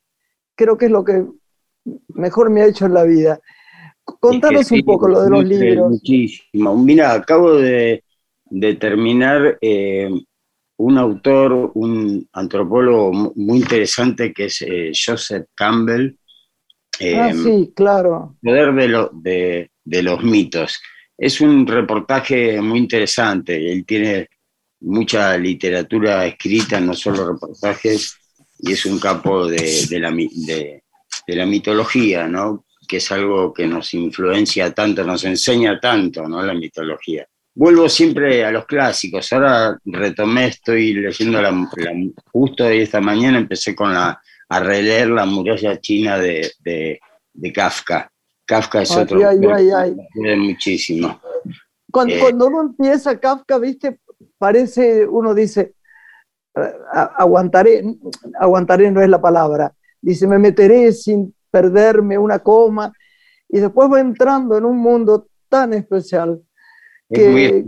[0.54, 1.26] Creo que es lo que
[2.08, 3.40] mejor me ha hecho en la vida.
[4.04, 5.90] Contanos un poco lo de los libros.
[5.90, 6.76] Muchísimo.
[6.76, 8.02] Mira, acabo de,
[8.80, 10.08] terminar eh,
[10.78, 16.16] un autor, un antropólogo muy interesante que es eh, Joseph Campbell.
[17.00, 18.36] ah, em, sí, claro.
[18.42, 20.80] Poder de, de los mitos.
[21.16, 24.28] Es un reportaje muy interesante, él tiene
[24.80, 28.18] mucha literatura escrita, no solo reportajes,
[28.58, 30.82] y es un campo de, la, de,
[31.28, 32.66] la, mitología, ¿no?
[32.86, 36.42] que es algo que nos influencia tanto, nos enseña tanto, ¿no?
[36.42, 37.26] la mitología.
[37.58, 41.52] Vuelvo siempre a los clásicos, ahora retomé, estoy leyendo la,
[42.30, 48.12] justo esta mañana empecé con la, a releer la muralla china de, de Kafka.
[48.44, 49.18] Kafka es otro.
[50.36, 51.20] muchísimo.
[51.90, 54.00] Cuando, eh, cuando, uno empieza Kafka, viste,
[54.38, 55.74] parece, uno dice,
[57.16, 57.82] aguantaré,
[58.38, 62.92] aguantaré no es la palabra, dice, me meteré sin perderme una coma,
[63.48, 66.42] y después va entrando en un mundo tan especial
[67.08, 67.64] que,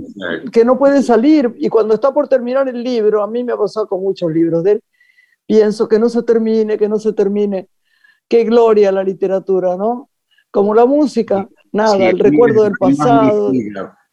[0.52, 3.56] que no puede salir, y cuando está por terminar el libro, a mí me ha
[3.56, 4.82] pasado con muchos libros de él,
[5.46, 7.68] pienso que no se termine, que no se termine,
[8.28, 10.10] qué gloria la literatura, ¿no?
[10.50, 13.52] como la música, nada, el recuerdo del pasado.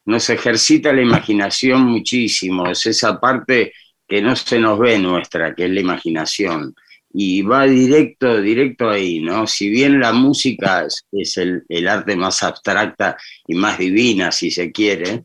[0.05, 3.73] Nos ejercita la imaginación muchísimo, es esa parte
[4.07, 6.75] que no se nos ve nuestra, que es la imaginación.
[7.17, 9.47] Y va directo, directo ahí, ¿no?
[9.47, 13.15] Si bien la música es, el, arte más abstracta
[13.47, 15.23] y más divina, si se quiere,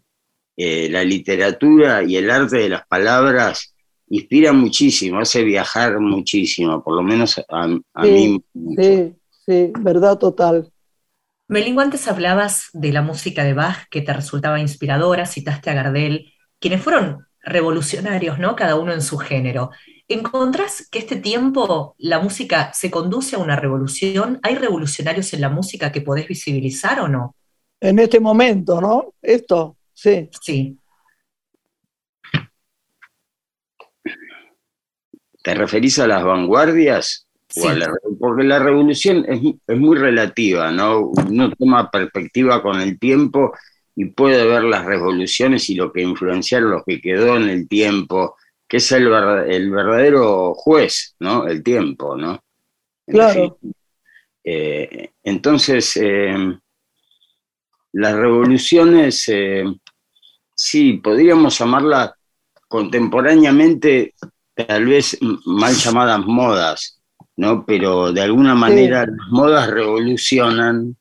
[0.56, 3.74] eh, la literatura y el arte de las palabras
[4.08, 8.40] inspira muchísimo, hace viajar muchísimo, por lo menos a, mí.
[8.76, 9.14] Sí,
[9.46, 10.70] sí, verdad total.
[11.48, 16.32] Melingo, antes hablabas de la música de Bach que te resultaba inspiradora, citaste a Gardel,
[16.60, 18.54] quienes fueron revolucionarios, ¿no?
[18.54, 19.70] Cada uno en su género.
[20.10, 24.40] ¿Encontrás que este tiempo la música se conduce a una revolución?
[24.42, 27.36] ¿Hay revolucionarios en la música que podés visibilizar o no?
[27.80, 29.14] En este momento, ¿no?
[29.22, 30.28] Esto, sí.
[30.42, 30.76] Sí.
[35.44, 37.28] ¿Te referís a las vanguardias?
[38.18, 41.12] porque la revolución es, es, muy relativa, ¿no?
[41.28, 43.52] Uno toma perspectiva con el tiempo
[43.94, 48.36] y puede ver las revoluciones y lo que influenciaron, lo que quedó en el tiempo,
[48.70, 49.12] que es el,
[49.48, 51.44] el verdadero juez, ¿no?
[51.44, 52.40] El tiempo, ¿no?
[53.04, 53.58] Claro.
[54.44, 56.56] Eh, entonces, eh,
[57.94, 59.64] las revoluciones, eh,
[60.54, 62.12] sí, podríamos llamarlas
[62.68, 64.14] contemporáneamente,
[64.54, 67.02] tal vez mal llamadas modas,
[67.38, 67.66] ¿no?
[67.66, 70.96] Pero de alguna manera las modas revolucionan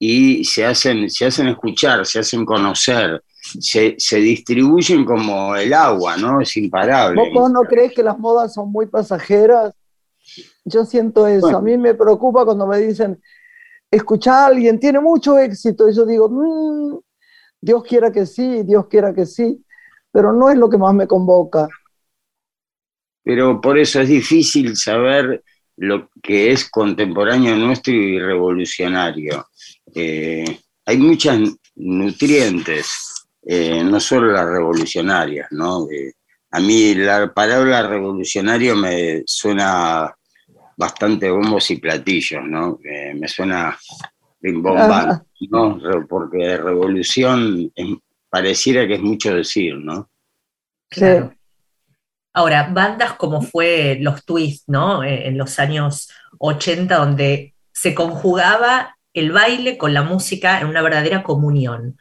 [0.00, 3.22] y se hacen, se hacen escuchar, se hacen conocer,
[3.60, 6.40] se, distribuyen como el agua, ¿no?
[6.40, 7.30] Es imparable.
[7.32, 9.74] ¿Vos, no crees que las modas son muy pasajeras?
[10.64, 11.56] Yo siento eso.
[11.56, 13.20] A mí me preocupa cuando me dicen,
[13.90, 15.88] escucha a alguien, tiene mucho éxito.
[15.88, 16.98] Y yo digo, mm,
[17.60, 19.64] Dios quiera que sí, Dios quiera que sí,
[20.12, 21.68] pero no es lo que más me convoca.
[23.22, 25.42] Pero por eso es difícil saber
[25.76, 29.46] lo que es contemporáneo nuestro y revolucionario.
[29.94, 30.44] Eh,
[30.84, 31.38] hay muchas
[31.76, 33.17] nutrientes,
[33.50, 35.88] eh, no solo las revolucionarias, ¿no?
[35.90, 36.12] Eh,
[36.50, 40.14] a mí la palabra revolucionario me suena
[40.76, 42.78] bastante bombos y platillos, ¿no?
[42.82, 43.76] me suena
[44.40, 45.80] rimbombante, ¿no?
[46.06, 47.72] Porque revolución
[48.28, 50.10] pareciera que es mucho decir, ¿no?
[50.90, 51.34] Claro.
[52.34, 55.02] Ahora, bandas como fue los Twist, ¿no?
[55.02, 61.22] En los años 80, donde se conjugaba el baile con la música en una verdadera
[61.22, 61.96] comunión.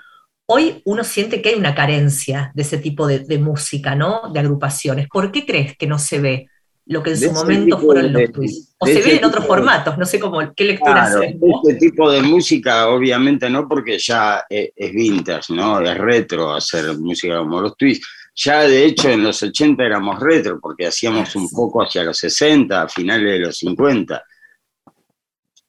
[0.50, 4.32] Hoy uno siente que hay una carencia de ese tipo de, música, ¿no?
[4.32, 5.10] De agrupaciones.
[5.10, 6.48] ¿Por qué crees que no se ve
[6.86, 8.76] lo que en su momento fueron los twists?
[8.78, 12.22] O se ve en otros formatos, no sé cómo, qué lectura claro, Este tipo de
[12.22, 15.82] música, obviamente no, porque ya es, vintage, ¿no?
[15.82, 18.08] Es retro hacer música como los twists.
[18.34, 22.84] Ya de hecho en los 80 éramos retro, porque hacíamos un poco hacia los 60,
[22.84, 24.24] a finales de los 50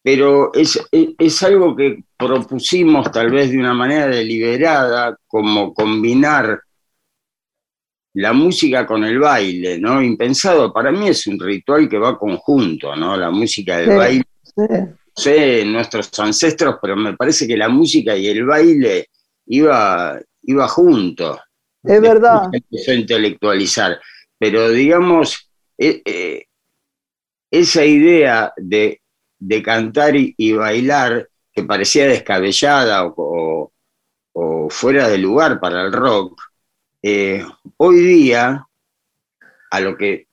[0.02, 6.60] pero es, algo que propusimos tal vez de una manera deliberada, como combinar
[8.14, 10.02] la música con el baile, ¿no?
[10.02, 13.16] Impensado, para mí es un ritual que va conjunto, ¿no?
[13.16, 14.24] La música del baile.
[14.56, 19.08] No sé, nuestros ancestros, pero me parece que la música y el baile
[19.46, 21.38] iba, iba junto.
[21.82, 22.48] Es verdad.
[22.52, 24.00] Empezó a intelectualizar.
[24.38, 26.44] Pero digamos, eh, eh,
[27.50, 29.00] esa idea de
[29.38, 33.72] de cantar y, bailar que parecía descabellada o,
[34.70, 36.40] fuera de lugar para el rock,
[37.02, 37.42] eh,
[37.78, 38.66] hoy día,
[39.70, 40.26] a lo que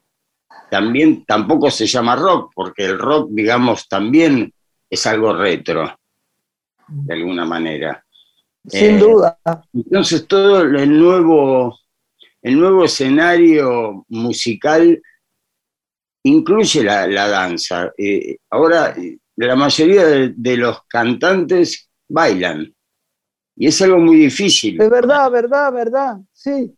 [0.70, 4.54] también tampoco se llama rock, porque el rock, digamos, también
[4.90, 5.98] es algo retro,
[6.88, 8.04] de alguna manera.
[8.68, 9.40] Sin eh, duda.
[9.74, 11.80] Entonces todo el nuevo,
[12.42, 15.02] el nuevo escenario musical
[16.26, 17.92] incluye la, danza.
[17.98, 18.96] Eh, ahora,
[19.36, 22.74] la mayoría de, los cantantes bailan.
[23.56, 24.82] Y es algo muy difícil.
[24.82, 26.18] Es verdad, verdad, verdad.
[26.34, 26.74] Sí.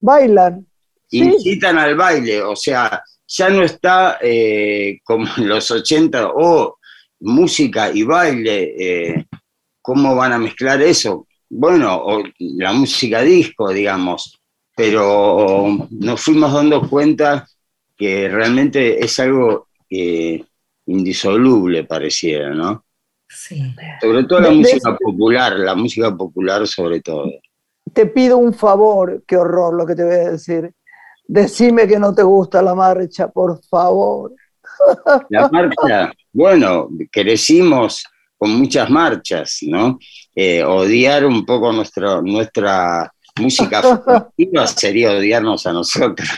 [0.00, 0.66] Bailan.
[1.10, 2.42] Incitan al baile.
[2.42, 6.78] O sea, ya no está eh, como en los 80, o
[7.20, 8.74] música y baile.
[8.78, 9.26] Eh,
[9.80, 11.28] ¿Cómo van a mezclar eso?
[11.48, 14.40] Bueno, o la música disco, digamos.
[14.74, 17.46] Pero nos fuimos dando cuenta
[17.96, 20.44] que realmente es algo eh,
[20.86, 22.84] indisoluble, pareciera, ¿no?
[23.28, 23.62] Sí.
[24.00, 27.30] Sobre todo la música popular, la música popular sobre todo.
[27.92, 30.72] Te pido un favor, qué horror lo que te voy a decir.
[31.26, 34.32] Decime que no te gusta la marcha, por favor.
[35.30, 38.04] La marcha, bueno, crecimos
[38.36, 39.98] con muchas marchas, ¿no?
[40.34, 43.82] Eh, odiar un poco nuestro, nuestra música
[44.66, 46.28] sería odiarnos a nosotros.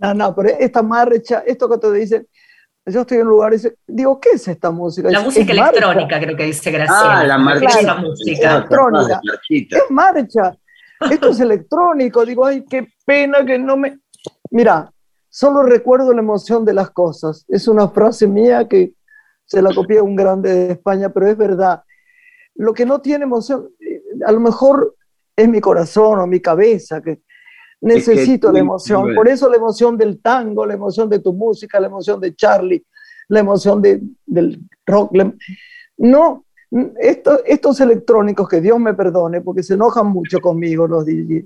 [0.00, 2.26] No, no, pero esta marcha, esto que te dicen,
[2.86, 5.10] yo estoy en un lugar y digo, ¿qué es esta música?
[5.10, 7.20] La música electrónica, creo que dice Graciela.
[7.20, 7.94] Ah, la marcha.
[7.96, 8.56] música.
[8.56, 9.20] Electrónica.
[9.50, 10.56] Es marcha.
[11.10, 12.24] Esto es electrónico.
[12.24, 13.98] Digo, ay, qué pena que no me.
[14.50, 14.90] Mira,
[15.28, 17.44] solo recuerdo la emoción de las cosas.
[17.48, 18.94] Es una frase mía que
[19.44, 21.82] se la copié a un grande de España, pero es verdad.
[22.54, 24.94] Lo que no tiene emoción, eh, a lo mejor
[25.36, 27.20] es mi corazón o mi cabeza, que
[27.80, 29.14] necesito la emoción.
[29.14, 32.84] Por eso la emoción del tango, la emoción de tu música, la emoción de Charlie,
[33.28, 35.12] la emoción de, del rock.
[35.96, 36.44] No,
[37.00, 41.44] esto, estos electrónicos, que Dios me perdone, porque se enojan mucho conmigo los DJs,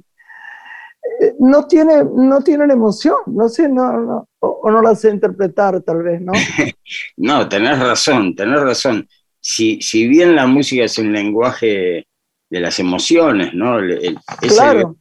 [1.21, 5.81] eh, no, tiene, no tienen emoción, no sé, no, no, o, no la sé interpretar
[5.83, 6.33] tal vez, ¿no?
[7.17, 9.07] no, tenés razón, tenés razón.
[9.39, 12.07] Si, si bien la música es un lenguaje
[12.55, 13.81] de las emociones, ¿no?
[13.81, 14.19] El, el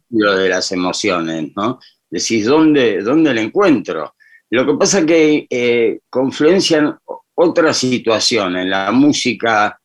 [0.10, 1.80] de las emociones, ¿no?
[2.10, 4.16] Decís, ¿dónde, ¿dónde encuentro?
[4.49, 6.97] lo que pasa es que eh, confluencian
[7.36, 9.80] otras situaciones, la música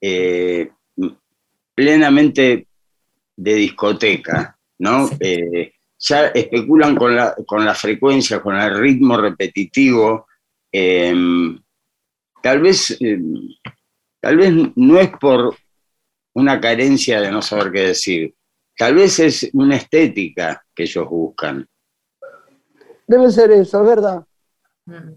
[0.00, 0.70] eh,
[1.72, 2.66] plenamente
[3.36, 5.08] de discoteca, ¿no?
[5.20, 10.26] Eh, ya especulan con la, con la frecuencia, con el ritmo repetitivo.
[10.72, 11.60] Em,
[12.42, 13.36] tal vez, em,
[14.20, 15.56] tal vez no es por
[16.34, 18.34] una carencia de no saber qué decir,
[18.76, 21.66] tal vez es una estética que ellos buscan.
[23.06, 24.26] Debe ser eso, es verdad.
[24.86, 25.12] Mm.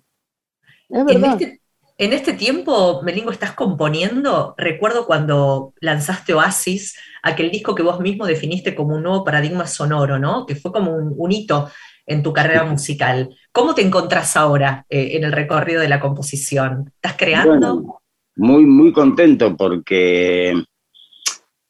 [0.90, 1.42] Es verdad.
[1.42, 1.62] Este
[2.00, 4.54] en este tiempo, Melingo, estás componiendo.
[4.56, 10.20] Recuerdo cuando lanzaste Oasis, aquel disco que vos mismo definiste como un nuevo paradigma sonoro,
[10.20, 10.46] ¿no?
[10.46, 11.72] Que fue como un, hito
[12.06, 13.36] en tu carrera musical.
[13.52, 16.92] ¿Cómo te encontrás ahora eh, en el recorrido de la composición?
[17.02, 18.00] ¿Estás creando?
[18.36, 20.54] muy, muy contento porque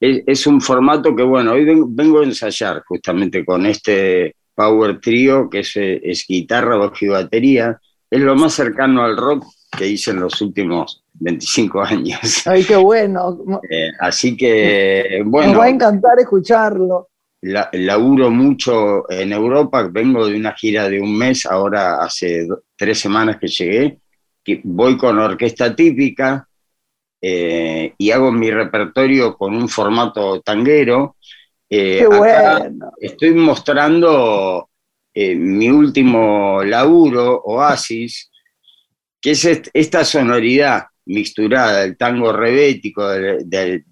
[0.00, 5.60] es, un formato que, bueno, hoy vengo, a ensayar justamente con este Power Trio, que
[5.60, 7.78] es, es guitarra, voz y batería.
[8.10, 9.44] Es lo más cercano al rock
[9.76, 12.18] que hice en los últimos 25 años.
[12.46, 13.38] Ay, qué bueno.
[13.68, 15.52] Eh, así que, bueno.
[15.52, 17.08] Me va a encantar escucharlo.
[17.40, 22.98] La, laburo mucho en Europa, vengo de una gira de un mes, ahora hace tres
[22.98, 24.00] semanas que llegué,
[24.42, 26.47] que voy con orquesta típica
[27.20, 31.16] eh, y hago mi repertorio con un formato tanguero.
[31.68, 32.92] Eh, Qué bueno.
[32.98, 34.70] Estoy mostrando
[35.14, 38.30] mi último laburo, Oasis,
[39.20, 43.82] que es esta sonoridad mixturada del tango rebético, de,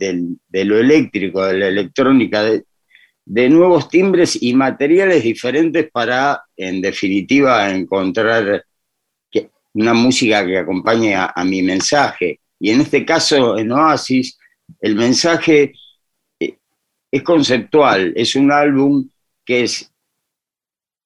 [0.52, 8.64] lo eléctrico, de la electrónica, de, nuevos timbres y materiales diferentes para, en definitiva, encontrar
[9.74, 12.40] una música que acompañe a, mi mensaje.
[12.58, 14.38] Y en este caso, en Oasis,
[14.80, 15.74] el mensaje
[16.40, 16.58] eh,
[17.10, 19.08] es conceptual, es un álbum
[19.44, 19.90] que es,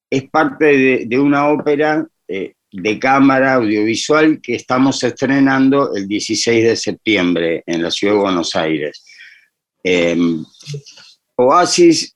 [0.08, 6.76] es parte de, una ópera eh, de cámara audiovisual que estamos estrenando el 16 de
[6.76, 9.04] septiembre en la ciudad de Buenos Aires.
[9.82, 10.44] Em,
[11.36, 12.14] Oasis,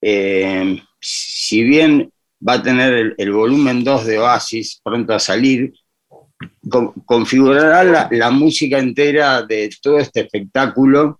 [0.00, 2.10] em, si bien
[2.46, 5.72] va a tener el, volumen 2 de Oasis pronto a salir,
[7.06, 11.18] configurará la, música entera de todo este espectáculo,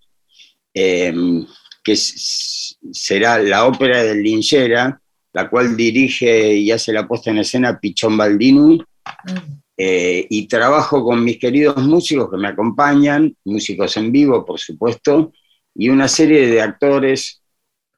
[0.73, 1.47] em,
[1.83, 5.01] que será la ópera de Lingera,
[5.33, 8.83] la cual dirige y hace la puesta en escena Pichón Baldini.
[9.77, 15.33] Eh, y trabajo con mis queridos músicos que me acompañan, músicos en vivo, por supuesto,
[15.75, 17.43] y una serie de actores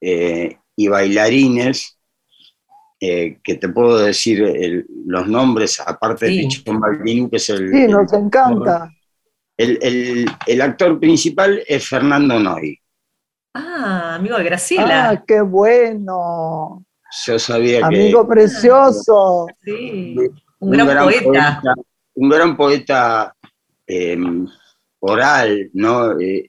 [0.01, 1.96] eh, y bailarines
[3.01, 7.71] eh, que te puedo decir los nombres, aparte de Pichón Baldini, que es el.
[7.71, 8.91] Sí, nos encanta.
[9.57, 12.79] El, el, actor principal es Fernando Noy.
[13.55, 15.11] Ah, amigo de Graciela.
[15.11, 16.85] Ah, qué bueno.
[17.27, 17.85] Yo sabía que.
[17.85, 19.47] Amigo precioso.
[19.63, 20.17] Sí.
[20.59, 21.63] Un, gran, poeta.
[22.15, 23.35] Un gran poeta
[23.87, 24.47] em,
[25.01, 26.19] oral, ¿no?
[26.21, 26.47] Eh,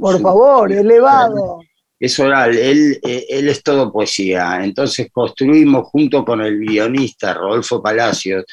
[0.00, 1.60] Por favor, elevado.
[1.98, 4.60] Es oral, él, eh, él es todo poesía.
[4.62, 8.44] Entonces construimos junto con el guionista Rodolfo Palacios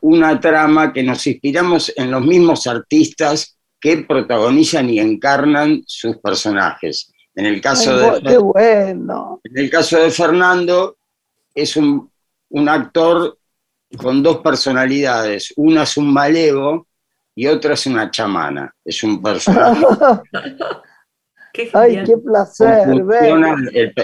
[0.00, 7.12] una trama que nos inspiramos en los mismos artistas que protagonizan y encarnan sus personajes.
[7.34, 9.40] En el caso, de, bueno.
[9.42, 10.96] en el caso de Fernando,
[11.52, 12.10] es un,
[12.68, 13.36] actor
[13.96, 15.52] con dos personalidades.
[15.56, 16.86] Una es un malevo
[17.34, 18.72] y otra es una chamana.
[18.84, 19.84] Es un personaje.
[21.72, 22.88] Ay, qué placer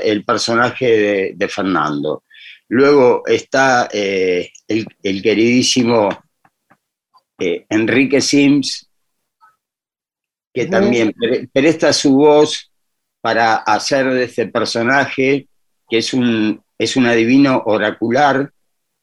[0.03, 2.22] El, personaje de, Fernando.
[2.68, 6.09] Luego está eh, el, queridísimo
[7.38, 8.88] eh, Enrique Sims,
[10.55, 11.12] que también
[11.53, 12.70] presta su voz
[13.20, 15.48] para hacer de este personaje,
[15.88, 18.53] que es un, es un adivino oracular,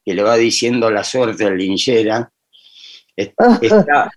[0.04, 2.30] que le va diciendo la suerte al linchera.
[3.16, 4.10] Está,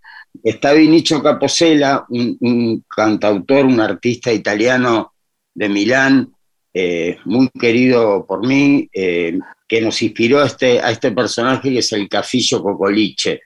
[0.44, 5.14] está Vinicio Caposella, un, cantautor, un artista italiano
[5.54, 6.34] de Milán,
[6.74, 11.80] eh, muy querido por mí, eh, que nos inspiró a este, a este personaje que
[11.80, 13.42] es el Cafillo Cocoliche,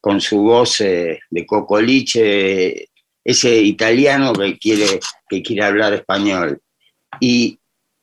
[0.00, 2.88] con su voz eh, de Cocoliche
[3.24, 6.62] ese italiano que quiere, que quiere hablar español.
[7.20, 7.58] Y,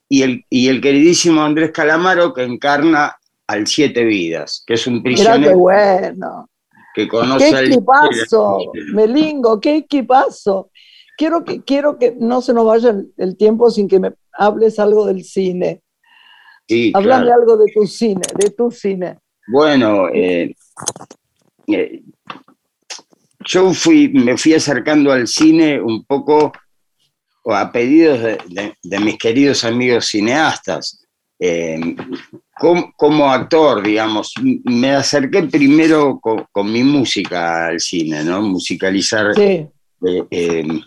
[0.07, 3.17] el, el queridísimo Andrés Calamaro que encarna
[3.47, 5.49] al Siete Vidas, que es un prisionero.
[5.49, 6.49] qué bueno.
[6.95, 9.59] Que conoce ¿Qué equipazo, Melingo?
[9.59, 10.71] ¿Qué equipazo?
[11.17, 15.05] Quiero que, quiero que no se nos vaya el, tiempo sin que me hables algo
[15.05, 15.81] del cine.
[16.67, 19.19] Sí, Háblame algo de tu cine, de tu cine.
[19.47, 20.55] Bueno, eh,
[21.67, 22.01] eh,
[23.45, 26.53] yo fui, me fui acercando al cine un poco
[27.45, 31.05] a pedidos de, mis queridos amigos cineastas.
[31.39, 31.77] Eh,
[32.55, 34.33] como, actor, digamos,
[34.63, 38.41] me acerqué primero con, mi música al cine, ¿no?
[38.41, 39.69] Musicalizar eh,
[40.01, 40.81] em,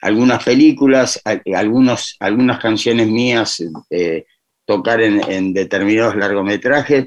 [0.00, 1.20] algunas películas,
[1.54, 4.24] algunos, algunas canciones mías, eh,
[4.64, 7.06] tocar en, determinados largometrajes,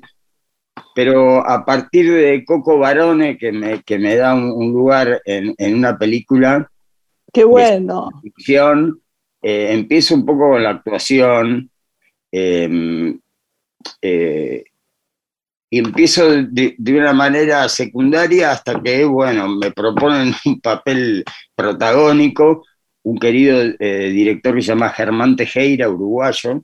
[0.93, 5.97] pero a partir de Coco Barone, que me, que me da un, lugar en, una
[5.97, 6.69] película.
[7.33, 8.09] ¡Qué bueno!
[9.41, 11.71] Eh, empiezo un poco con la actuación.
[14.01, 14.63] Em, eh,
[15.73, 21.23] y empiezo de, una manera secundaria hasta que, bueno, me proponen un papel
[21.55, 22.65] protagónico,
[23.03, 26.61] un querido eh, director que se llama Germán Tejera, uruguayo,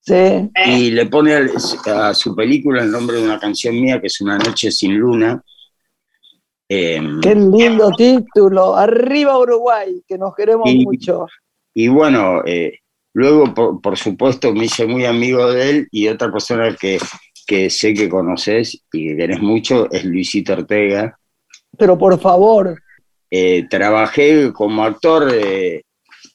[0.00, 0.50] sí.
[0.66, 4.38] y le pone a, su película el nombre de una canción mía que es Una
[4.38, 5.42] noche sin luna.
[6.68, 11.26] Em, Qué lindo título, Arriba Uruguay, que nos queremos mucho.
[11.74, 12.78] Y bueno, eh,
[13.14, 16.98] Luego, por, supuesto, me hice muy amigo de él y otra persona que,
[17.68, 21.18] sé que conoces y que querés mucho es Luisito Ortega.
[21.76, 22.80] Pero por favor.
[23.30, 25.82] Eh, trabajé como actor eh,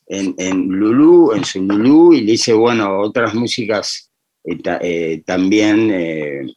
[0.05, 4.11] en, en Lulú, en su Lulú, y le hice, bueno, otras músicas
[4.43, 6.53] eh, también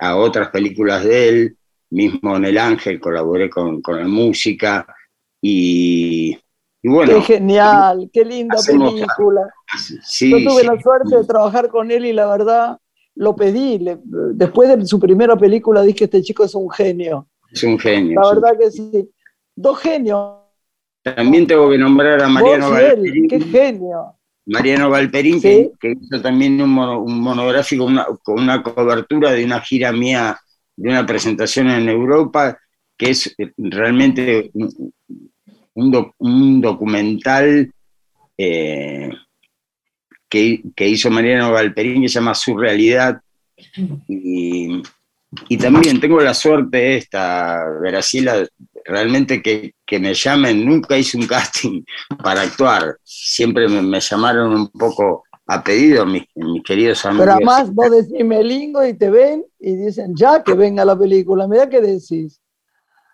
[0.00, 1.56] a otras películas de él.
[1.90, 4.86] Mismo en El Ángel colaboré con, con la música
[5.42, 6.38] y
[6.82, 9.52] qué genial, qué linda película.
[10.20, 12.78] Yo tuve la suerte de trabajar con él y la verdad
[13.14, 13.84] lo pedí.
[14.32, 17.28] después de su primera película dije, este chico es un genio.
[17.52, 18.20] Es un genio.
[18.20, 19.10] La verdad que sí.
[19.54, 20.36] Dos genios.
[21.02, 23.28] También tengo que nombrar a Mariano Valperín.
[23.28, 24.14] Qué genio.
[24.46, 27.86] Mariano Valperín, que, hizo también un, monográfico
[28.22, 30.38] con una cobertura de una gira mía,
[30.76, 32.58] de una presentación en Europa,
[32.96, 34.50] que es realmente
[36.18, 37.72] un, documental
[38.36, 39.10] eh,
[40.28, 43.20] que, hizo Mariano Galperín que se llama Surrealidad.
[44.08, 44.82] Y,
[45.48, 48.46] y también tengo la suerte esta, Graciela,
[48.84, 51.82] realmente que, me llamen, nunca hice un casting
[52.22, 57.26] para actuar, siempre me, llamaron un poco a pedido mis, mis, queridos amigos.
[57.26, 61.48] Pero además vos decís melingo y te ven y dicen ya que venga la película,
[61.48, 62.40] mira qué decís.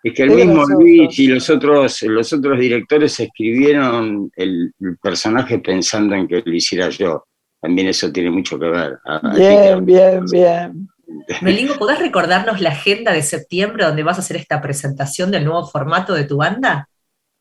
[0.07, 6.15] Es que el mismo Luis y los otros, los otros directores escribieron el, personaje pensando
[6.15, 7.25] en que lo hiciera yo.
[7.59, 8.99] También eso tiene mucho que ver.
[9.35, 10.87] Bien, bien, bien.
[11.41, 15.67] Melingo, ¿podés recordarnos la agenda de septiembre donde vas a hacer esta presentación del nuevo
[15.67, 16.87] formato de tu banda?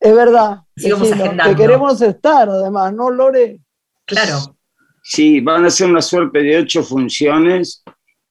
[0.00, 0.62] Es verdad.
[0.76, 1.54] Sigamos agendando.
[1.54, 3.60] Que queremos estar, además, ¿no, Lore?
[4.04, 4.56] Claro.
[5.04, 7.84] Sí, van a ser una suerte de ocho funciones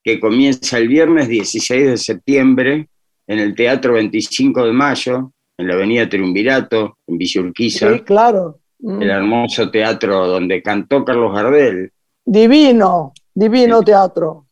[0.04, 2.90] que comienza el viernes 16 de septiembre
[3.26, 8.60] en el Teatro 25 de Mayo, en la Avenida Triunvirato, en Villa Sí, claro.
[8.78, 9.02] Mm.
[9.02, 11.90] El hermoso teatro donde cantó Carlos Gardel.
[12.24, 14.46] Divino, divino teatro.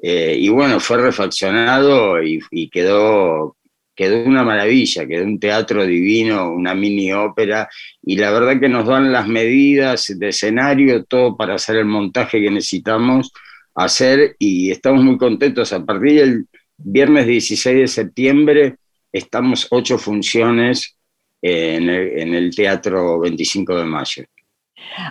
[0.00, 3.56] Eh, y bueno, fue refaccionado y, quedó,
[3.94, 7.68] quedó una maravilla, quedó un teatro divino, una mini ópera,
[8.02, 12.40] y la verdad que nos dan las medidas de escenario, todo para hacer el montaje
[12.40, 13.32] que necesitamos
[13.74, 15.72] hacer, y estamos muy contentos.
[15.72, 16.46] A partir del
[16.76, 18.78] Viernes 16 de septiembre
[19.12, 20.96] estamos ocho funciones
[21.40, 24.24] en el, Teatro 25 de Mayo.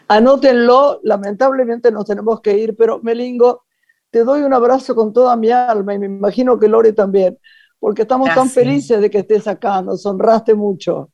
[0.07, 3.63] Anótenlo, lamentablemente nos tenemos que ir, pero Melingo,
[4.09, 7.37] te doy un abrazo con toda mi alma y me imagino que Lore también,
[7.79, 11.11] porque estamos tan felices de que estés acá, nos honraste mucho.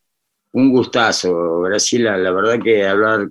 [0.54, 3.30] Un gustazo, Graciela, la verdad que hablar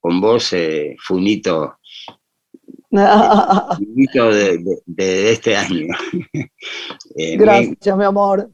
[0.00, 1.78] con vos eh, fue un hito
[2.90, 5.86] de, de, este año.
[7.18, 8.50] Eh, gracias, mi amor.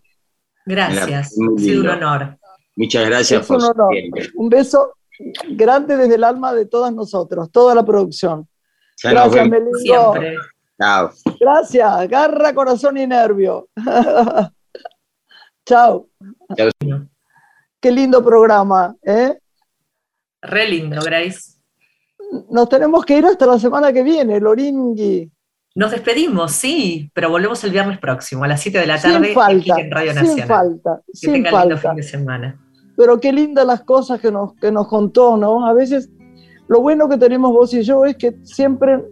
[0.65, 2.39] Gracias, ha sido un honor.
[2.77, 3.95] Muchas gracias por un, honor.
[4.37, 4.95] un beso
[5.51, 8.47] grande desde el alma de todas nosotros, toda la producción.
[9.03, 9.79] gracias, Melingo.
[9.79, 10.37] Siempre.
[10.81, 11.11] Chao.
[11.41, 13.69] Gracias, garra, corazón y nervio.
[15.67, 16.09] Chao.
[17.81, 19.39] Qué lindo programa, ¿eh?
[20.41, 21.62] Re lindo, Grace
[22.51, 25.31] nos tenemos que ir hasta la semana que viene, Loringui.
[25.75, 29.71] Nos despedimos, sí, pero volvemos el viernes próximo a las 7 de la tarde aquí
[29.71, 30.37] en Radio Nacional.
[30.37, 31.75] Sin falta, que sin tenga falta.
[31.75, 32.61] lindo fin de semana.
[32.97, 35.67] Pero qué lindas las cosas que nos, que nos contó, ¿no?
[35.67, 36.11] A veces
[36.69, 39.03] lo bueno que tenemos vos y yo es que siempre,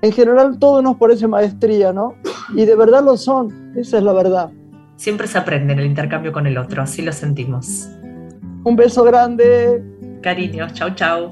[0.00, 2.14] en general, todo nos parece maestría, ¿no?
[2.54, 4.50] Y de verdad lo son, esa es la verdad.
[4.96, 7.88] Siempre se aprende en el intercambio con el otro, así lo sentimos.
[8.64, 9.84] Un beso grande.
[10.22, 11.30] Cariños, chau, chau.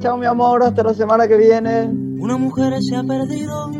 [0.00, 1.86] Chao, mi amor, hasta la semana que viene.
[2.20, 3.70] Una mujer se ha perdido.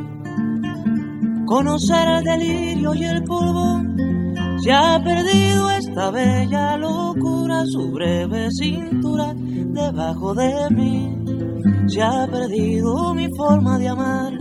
[1.47, 3.81] Conocer el delirio y el polvo.
[4.61, 11.15] Se ha perdido esta bella locura, su breve cintura debajo de mí.
[11.87, 14.33] ya he perdido mi forma de amar,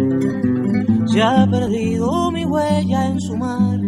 [1.05, 3.79] ya he perdido mi huella en su mar